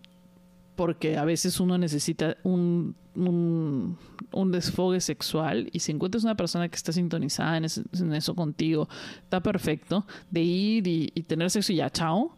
porque 0.75 1.17
a 1.17 1.25
veces 1.25 1.59
uno 1.59 1.77
necesita 1.77 2.37
un, 2.43 2.95
un, 3.15 3.97
un, 4.31 4.51
desfogue 4.51 4.99
sexual 5.01 5.69
y 5.71 5.79
si 5.79 5.91
encuentras 5.91 6.23
una 6.23 6.35
persona 6.35 6.67
que 6.67 6.75
está 6.75 6.91
sintonizada 6.91 7.57
en 7.57 7.65
eso, 7.65 7.81
en 7.93 8.13
eso 8.13 8.35
contigo, 8.35 8.87
está 9.23 9.41
perfecto, 9.41 10.05
de 10.29 10.41
ir 10.41 10.87
y, 10.87 11.11
y 11.15 11.23
tener 11.23 11.49
sexo 11.49 11.73
y 11.73 11.77
ya, 11.77 11.89
chao. 11.89 12.37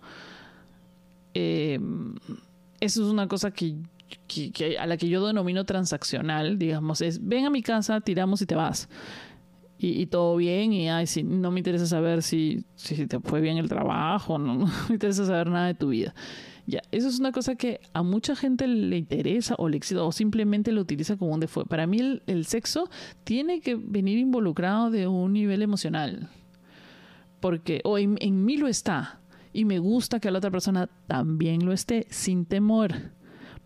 Eh, 1.34 1.80
eso 2.80 3.04
es 3.04 3.10
una 3.10 3.28
cosa 3.28 3.52
que 3.52 3.76
que, 4.28 4.52
que, 4.52 4.78
a 4.78 4.86
la 4.86 4.98
que 4.98 5.10
yo 5.10 5.26
denomino 5.26 5.66
transaccional, 5.66 6.58
digamos, 6.58 7.02
es 7.02 7.26
ven 7.26 7.46
a 7.46 7.50
mi 7.50 7.62
casa, 7.62 8.02
tiramos 8.02 8.42
y 8.42 8.46
te 8.46 8.56
vas. 8.56 8.90
Y, 9.80 10.02
y 10.02 10.06
todo 10.08 10.36
bien, 10.38 10.74
y 10.74 10.90
ay, 10.90 11.06
si, 11.08 11.24
no 11.24 11.52
me 11.52 11.60
interesa 11.60 11.86
saber 11.86 12.24
si, 12.24 12.66
si 12.76 13.06
te 13.06 13.20
fue 13.20 13.42
bien 13.42 13.58
el 13.58 13.70
trabajo, 13.70 14.38
no, 14.40 14.56
no 14.56 14.66
me 14.88 14.94
interesa 14.94 15.26
saber 15.26 15.48
nada 15.50 15.68
de 15.68 15.76
tu 15.76 15.90
vida. 15.90 16.14
Ya, 16.70 16.82
eso 16.92 17.08
es 17.08 17.18
una 17.18 17.32
cosa 17.32 17.56
que 17.56 17.80
a 17.94 18.04
mucha 18.04 18.36
gente 18.36 18.68
le 18.68 18.98
interesa 18.98 19.56
o 19.58 19.70
le 19.70 19.78
excita 19.78 20.04
o 20.04 20.12
simplemente 20.12 20.74
lo 20.74 20.82
utiliza 20.82 21.16
como 21.16 21.34
un 21.34 21.40
default. 21.40 21.70
Para 21.70 21.88
mí 21.88 22.20
el, 22.28 22.46
sexo 22.46 22.90
tiene 23.24 23.62
que 23.62 23.76
venir 23.76 24.18
involucrado 24.18 24.92
de 24.92 25.08
un 25.08 25.32
nivel 25.32 25.62
emocional. 25.62 26.30
Porque, 27.40 27.80
o 27.86 27.98
en, 27.98 28.46
mí 28.46 28.58
lo 28.58 28.68
está. 28.68 29.22
Y 29.54 29.64
me 29.64 29.80
gusta 29.80 30.20
que 30.20 30.30
la 30.30 30.40
otra 30.40 30.52
persona 30.52 30.90
también 31.08 31.66
lo 31.66 31.72
esté, 31.72 32.06
sin 32.10 32.46
temor 32.46 33.16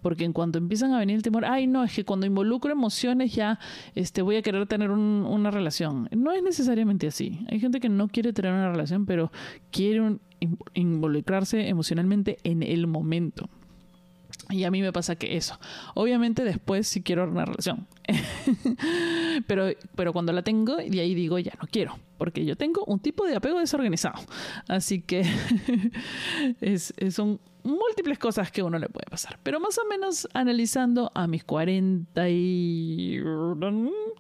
porque 0.02 0.26
en 0.26 0.34
cuanto 0.34 0.58
empiezan 0.58 0.94
a 0.94 0.98
venir 0.98 1.16
el 1.16 1.22
temor, 1.22 1.46
ay 1.46 1.68
no, 1.68 1.84
es 1.84 1.94
que 1.94 2.04
cuando 2.04 2.26
involucro 2.26 2.72
emociones 2.72 3.36
ya 3.36 3.60
este, 3.94 4.24
voy 4.24 4.36
a 4.36 4.42
querer 4.42 4.66
tener 4.66 4.90
un, 4.90 5.00
una 5.00 5.52
relación. 5.52 6.10
No 6.12 6.32
es 6.32 6.42
necesariamente 6.42 7.06
así. 7.06 7.46
Hay 7.52 7.60
gente 7.60 7.80
que 7.80 7.88
no 7.88 8.08
quiere 8.08 8.34
tener 8.34 8.52
una 8.52 8.72
relación, 8.72 9.06
pero 9.06 9.32
quiere 9.70 10.02
un, 10.02 10.20
involucrarse 10.74 11.68
emocionalmente 11.68 12.38
en 12.44 12.64
el 12.64 12.88
momento. 12.88 13.50
Y 14.50 14.64
a 14.66 14.72
mí 14.72 14.82
me 14.82 14.92
pasa 14.92 15.16
que 15.16 15.38
eso. 15.38 15.60
Obviamente 15.94 16.44
después 16.44 16.88
sí 16.88 17.02
quiero 17.02 17.24
una 17.30 17.46
relación. 17.46 17.88
pero, 19.48 19.68
pero 19.96 20.14
cuando 20.14 20.34
la 20.34 20.42
tengo, 20.42 20.82
y 20.82 21.00
ahí 21.00 21.14
digo, 21.16 21.40
ya 21.40 21.54
no 21.62 21.68
quiero. 21.72 21.98
Porque 22.18 22.46
yo 22.46 22.56
tengo 22.56 22.84
un 22.86 23.00
tipo 23.00 23.26
de 23.26 23.36
apego 23.36 23.60
desorganizado. 23.60 24.22
Así 24.68 25.02
que 25.02 25.24
son 27.12 27.40
múltiples 27.64 28.20
cosas 28.20 28.52
que 28.52 28.64
uno 28.64 28.78
le 28.78 28.90
puede 28.90 29.10
pasar. 29.10 29.40
Pero 29.44 29.60
más 29.60 29.78
o 29.78 29.86
menos 29.88 30.28
analizando 30.34 31.12
a 31.14 31.28
mis 31.28 31.44
40 31.44 32.30
y, 32.30 33.20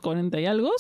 40 0.02 0.40
y 0.40 0.46
algo, 0.46 0.72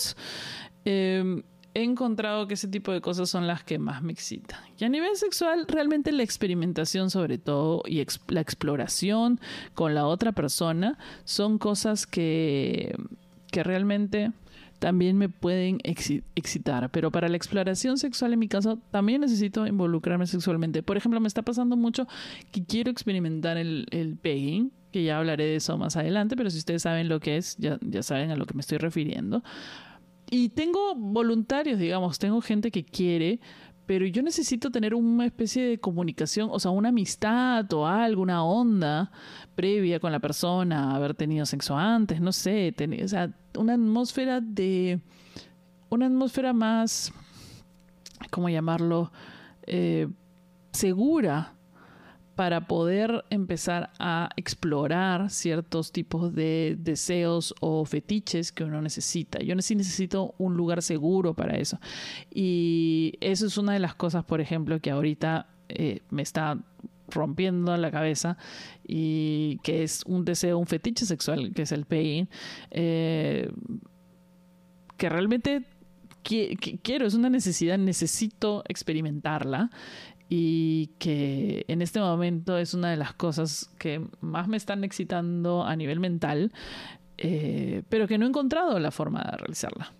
eh, 0.85 1.43
he 1.73 1.83
encontrado 1.83 2.47
que 2.47 2.55
ese 2.55 2.67
tipo 2.67 2.91
de 2.91 3.01
cosas 3.01 3.29
son 3.29 3.47
las 3.47 3.63
que 3.63 3.79
más 3.79 4.01
me 4.01 4.11
excitan. 4.11 4.59
Y 4.77 4.83
a 4.83 4.89
nivel 4.89 5.15
sexual, 5.15 5.65
realmente 5.67 6.11
la 6.11 6.23
experimentación 6.23 7.09
sobre 7.09 7.37
todo 7.37 7.83
y 7.85 7.99
ex 7.99 8.19
la 8.27 8.41
exploración 8.41 9.39
con 9.73 9.95
la 9.95 10.05
otra 10.05 10.31
persona 10.31 10.97
son 11.23 11.57
cosas 11.57 12.05
que, 12.07 12.95
que 13.51 13.63
realmente 13.63 14.31
también 14.79 15.15
me 15.15 15.29
pueden 15.29 15.77
excitar. 15.83 16.89
Pero 16.89 17.11
para 17.11 17.29
la 17.29 17.37
exploración 17.37 17.99
sexual, 17.99 18.33
en 18.33 18.39
mi 18.39 18.47
caso, 18.47 18.79
también 18.89 19.21
necesito 19.21 19.67
involucrarme 19.67 20.25
sexualmente. 20.25 20.81
Por 20.81 20.97
ejemplo, 20.97 21.19
me 21.19 21.27
está 21.27 21.43
pasando 21.43 21.77
mucho 21.77 22.07
que 22.51 22.65
quiero 22.65 22.89
experimentar 22.89 23.57
el, 23.57 23.85
el 23.91 24.17
pegging, 24.17 24.71
que 24.91 25.03
ya 25.03 25.19
hablaré 25.19 25.45
de 25.45 25.55
eso 25.57 25.77
más 25.77 25.95
adelante, 25.97 26.35
pero 26.35 26.49
si 26.49 26.57
ustedes 26.57 26.81
saben 26.81 27.09
lo 27.09 27.19
que 27.19 27.37
es, 27.37 27.57
ya, 27.57 27.77
ya 27.81 28.01
saben 28.01 28.31
a 28.31 28.35
lo 28.35 28.47
que 28.47 28.55
me 28.55 28.61
estoy 28.61 28.79
refiriendo. 28.79 29.43
Y 30.33 30.47
tengo 30.47 30.95
voluntarios, 30.95 31.77
digamos, 31.77 32.17
tengo 32.17 32.39
gente 32.39 32.71
que 32.71 32.85
quiere, 32.85 33.41
pero 33.85 34.05
yo 34.05 34.23
necesito 34.23 34.71
tener 34.71 34.95
una 34.95 35.25
especie 35.25 35.65
de 35.65 35.77
comunicación, 35.77 36.47
o 36.49 36.57
sea, 36.57 36.71
una 36.71 36.87
amistad 36.87 37.71
o 37.73 37.85
algo, 37.85 38.21
una 38.21 38.41
onda 38.41 39.11
previa 39.55 39.99
con 39.99 40.13
la 40.13 40.21
persona, 40.21 40.95
haber 40.95 41.15
tenido 41.15 41.45
sexo 41.45 41.77
antes, 41.77 42.21
no 42.21 42.31
sé, 42.31 42.71
tener, 42.71 43.03
o 43.03 43.07
sea, 43.09 43.29
una 43.57 43.73
atmósfera 43.73 44.39
de, 44.39 45.01
una 45.89 46.05
atmósfera 46.05 46.53
más, 46.53 47.11
¿cómo 48.29 48.47
llamarlo? 48.47 49.11
Eh, 49.67 50.07
segura 50.71 51.57
para 52.35 52.67
poder 52.67 53.25
empezar 53.29 53.91
a 53.99 54.29
explorar 54.35 55.29
ciertos 55.29 55.91
tipos 55.91 56.33
de 56.33 56.77
deseos 56.79 57.53
o 57.59 57.85
fetiches 57.85 58.51
que 58.51 58.63
uno 58.63 58.81
necesita. 58.81 59.39
Yo 59.39 59.59
sí 59.61 59.75
necesito 59.75 60.33
un 60.37 60.55
lugar 60.55 60.81
seguro 60.81 61.33
para 61.33 61.57
eso. 61.57 61.79
Y 62.33 63.13
eso 63.21 63.45
es 63.45 63.57
una 63.57 63.73
de 63.73 63.79
las 63.79 63.95
cosas, 63.95 64.23
por 64.23 64.41
ejemplo, 64.41 64.79
que 64.79 64.91
ahorita 64.91 65.47
eh, 65.69 66.01
me 66.09 66.21
está 66.21 66.57
rompiendo 67.09 67.75
la 67.75 67.91
cabeza 67.91 68.37
y 68.87 69.59
que 69.63 69.83
es 69.83 70.03
un 70.05 70.23
deseo, 70.25 70.57
un 70.57 70.67
fetiche 70.67 71.05
sexual, 71.05 71.51
que 71.53 71.63
es 71.63 71.71
el 71.71 71.85
pain, 71.85 72.29
eh, 72.71 73.51
que 74.97 75.09
realmente 75.09 75.65
quiero, 76.23 77.05
es 77.05 77.13
una 77.13 77.29
necesidad, 77.29 77.77
necesito 77.77 78.63
experimentarla 78.67 79.71
y 80.33 80.87
que 80.97 81.65
en 81.67 81.81
este 81.81 81.99
momento 81.99 82.57
es 82.57 82.73
una 82.73 82.89
de 82.89 82.95
las 82.95 83.13
cosas 83.13 83.69
que 83.77 84.01
más 84.21 84.47
me 84.47 84.55
están 84.55 84.85
excitando 84.85 85.65
a 85.65 85.75
nivel 85.75 85.99
mental, 85.99 86.53
eh, 87.17 87.83
pero 87.89 88.07
que 88.07 88.17
no 88.17 88.25
he 88.25 88.29
encontrado 88.29 88.79
la 88.79 88.91
forma 88.91 89.21
de 89.29 89.35
realizarla. 89.35 89.91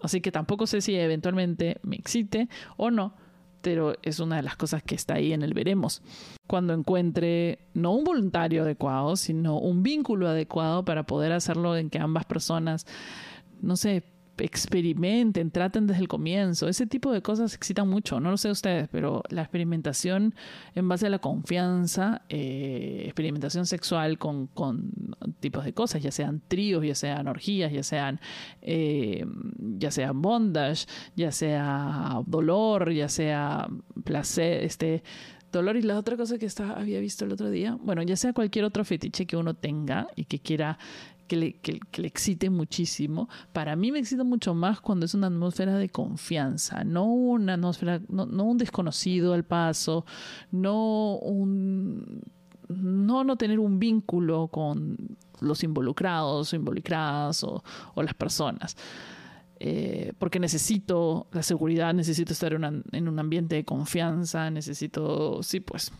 Así 0.00 0.20
que 0.20 0.30
tampoco 0.30 0.68
sé 0.68 0.80
si 0.80 0.94
eventualmente 0.94 1.78
me 1.82 1.96
excite 1.96 2.48
o 2.76 2.92
no, 2.92 3.14
pero 3.62 3.96
es 4.02 4.20
una 4.20 4.36
de 4.36 4.42
las 4.42 4.56
cosas 4.56 4.84
que 4.84 4.94
está 4.94 5.14
ahí 5.14 5.32
en 5.32 5.42
el 5.42 5.54
veremos. 5.54 6.02
Cuando 6.46 6.72
encuentre 6.72 7.58
no 7.74 7.90
un 7.90 8.04
voluntario 8.04 8.62
adecuado, 8.62 9.16
sino 9.16 9.58
un 9.58 9.82
vínculo 9.82 10.28
adecuado 10.28 10.84
para 10.84 11.02
poder 11.02 11.32
hacerlo 11.32 11.76
en 11.76 11.90
que 11.90 11.98
ambas 11.98 12.26
personas 12.26 12.86
no 13.62 13.76
sé, 13.76 14.04
experimenten, 14.40 15.50
traten 15.50 15.86
desde 15.86 16.02
el 16.02 16.08
comienzo. 16.08 16.68
Ese 16.68 16.86
tipo 16.86 17.12
de 17.12 17.22
cosas 17.22 17.54
excitan 17.54 17.88
mucho. 17.88 18.20
No 18.20 18.30
lo 18.30 18.36
sé 18.36 18.50
ustedes, 18.50 18.88
pero 18.90 19.22
la 19.28 19.42
experimentación 19.42 20.34
en 20.74 20.88
base 20.88 21.06
a 21.06 21.10
la 21.10 21.18
confianza, 21.18 22.22
eh, 22.28 23.02
experimentación 23.04 23.66
sexual 23.66 24.18
con, 24.18 24.50
tipos 25.40 25.64
de 25.64 25.72
cosas, 25.72 26.02
ya 26.02 26.10
sean 26.10 26.42
tríos, 26.46 26.84
ya 26.84 26.94
sean 26.94 27.28
orgías, 27.28 27.72
ya 27.72 27.82
sean, 27.82 28.20
eh, 28.62 29.24
ya 29.58 29.90
sea 29.90 30.12
bondage, 30.12 30.86
ya 31.16 31.32
sea 31.32 32.20
dolor, 32.26 32.92
ya 32.92 33.08
sea 33.08 33.68
placer, 34.04 34.64
este 34.64 35.02
dolor 35.50 35.76
y 35.76 35.82
la 35.82 35.98
otra 35.98 36.16
cosa 36.16 36.38
que 36.38 36.46
estaba, 36.46 36.74
había 36.74 37.00
visto 37.00 37.24
el 37.24 37.32
otro 37.32 37.50
día, 37.50 37.76
bueno, 37.80 38.02
ya 38.02 38.16
sea 38.16 38.32
cualquier 38.32 38.64
otro 38.64 38.84
fetiche 38.84 39.26
que 39.26 39.36
uno 39.36 39.54
tenga 39.54 40.08
y 40.16 40.24
que 40.24 40.38
quiera 40.38 40.78
que 41.30 41.36
le, 41.36 41.52
que, 41.52 41.78
le, 42.02 42.08
excite 42.08 42.50
muchísimo. 42.50 43.28
Para 43.52 43.76
mí 43.76 43.92
me 43.92 44.00
excita 44.00 44.24
mucho 44.24 44.52
más 44.52 44.80
cuando 44.80 45.06
es 45.06 45.14
una 45.14 45.28
atmósfera 45.28 45.76
de 45.76 45.88
confianza, 45.88 46.82
no 46.82 47.04
una 47.04 47.54
atmósfera, 47.54 48.00
no, 48.08 48.24
un 48.24 48.58
desconocido 48.58 49.32
al 49.32 49.44
paso, 49.44 50.04
no 50.50 51.14
un 51.18 52.20
no, 52.66 53.22
no 53.22 53.36
tener 53.36 53.60
un 53.60 53.78
vínculo 53.78 54.48
con 54.48 54.96
los 55.40 55.62
involucrados 55.62 56.52
o 56.52 56.56
involucradas 56.56 57.44
o, 57.44 57.62
las 57.94 58.14
personas. 58.14 58.76
Eh, 59.60 60.12
porque 60.18 60.40
necesito 60.40 61.28
la 61.30 61.44
seguridad, 61.44 61.94
necesito 61.94 62.32
estar 62.32 62.52
en 62.54 63.08
un 63.08 63.18
ambiente 63.20 63.54
de 63.54 63.64
confianza, 63.64 64.50
necesito, 64.50 65.44
sí, 65.44 65.60
pues, 65.60 65.92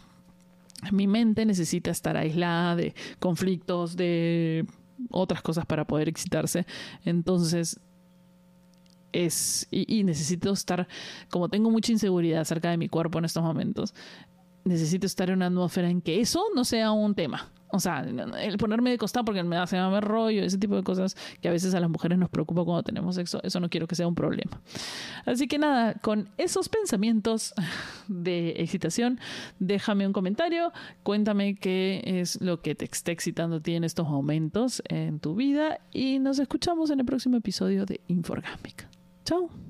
mi 0.90 1.06
mente 1.06 1.46
necesita 1.46 1.92
estar 1.92 2.16
aislada 2.16 2.74
de 2.74 2.94
conflictos, 3.20 3.96
de 3.96 4.66
otras 5.10 5.42
cosas 5.42 5.66
para 5.66 5.86
poder 5.86 6.08
excitarse. 6.08 6.66
Entonces, 7.04 7.80
es. 9.12 9.66
Y, 9.70 10.04
necesito 10.04 10.52
estar. 10.52 10.88
Como 11.30 11.48
tengo 11.48 11.70
mucha 11.70 11.92
inseguridad 11.92 12.40
acerca 12.40 12.70
de 12.70 12.76
mi 12.76 12.88
cuerpo 12.88 13.18
en 13.18 13.24
estos 13.24 13.42
momentos, 13.42 13.94
necesito 14.64 15.06
estar 15.06 15.28
en 15.30 15.36
una 15.36 15.46
atmósfera 15.46 15.88
en 15.90 16.00
que 16.00 16.20
eso 16.20 16.44
no 16.54 16.64
sea 16.64 16.92
un 16.92 17.14
tema. 17.14 17.50
O 17.72 17.80
sea, 17.80 18.00
el 18.00 18.58
ponerme 18.58 18.90
de 18.90 18.98
costado 18.98 19.24
porque 19.24 19.42
me 19.42 19.56
hace 19.56 19.80
me 19.80 20.00
rollo, 20.00 20.42
ese 20.42 20.58
tipo 20.58 20.76
de 20.76 20.82
cosas 20.82 21.16
que 21.40 21.48
a 21.48 21.52
veces 21.52 21.74
a 21.74 21.80
las 21.80 21.90
mujeres 21.90 22.18
nos 22.18 22.28
preocupa 22.28 22.64
cuando 22.64 22.82
tenemos 22.82 23.14
sexo, 23.14 23.40
eso 23.42 23.60
no 23.60 23.68
quiero 23.68 23.86
que 23.86 23.94
sea 23.94 24.06
un 24.06 24.14
problema. 24.14 24.60
Así 25.24 25.46
que 25.46 25.58
nada, 25.58 25.94
con 25.94 26.28
esos 26.36 26.68
pensamientos 26.68 27.54
de 28.08 28.50
excitación, 28.58 29.20
déjame 29.58 30.06
un 30.06 30.12
comentario, 30.12 30.72
cuéntame 31.02 31.54
qué 31.54 32.02
es 32.04 32.40
lo 32.40 32.60
que 32.60 32.74
te 32.74 32.84
está 32.84 33.12
excitando 33.12 33.56
a 33.56 33.60
ti 33.60 33.74
en 33.74 33.84
estos 33.84 34.08
momentos 34.08 34.82
en 34.88 35.20
tu 35.20 35.34
vida 35.34 35.78
y 35.92 36.18
nos 36.18 36.38
escuchamos 36.38 36.90
en 36.90 37.00
el 37.00 37.06
próximo 37.06 37.36
episodio 37.36 37.86
de 37.86 38.00
Inforgámica. 38.08 38.88
Chao. 39.24 39.69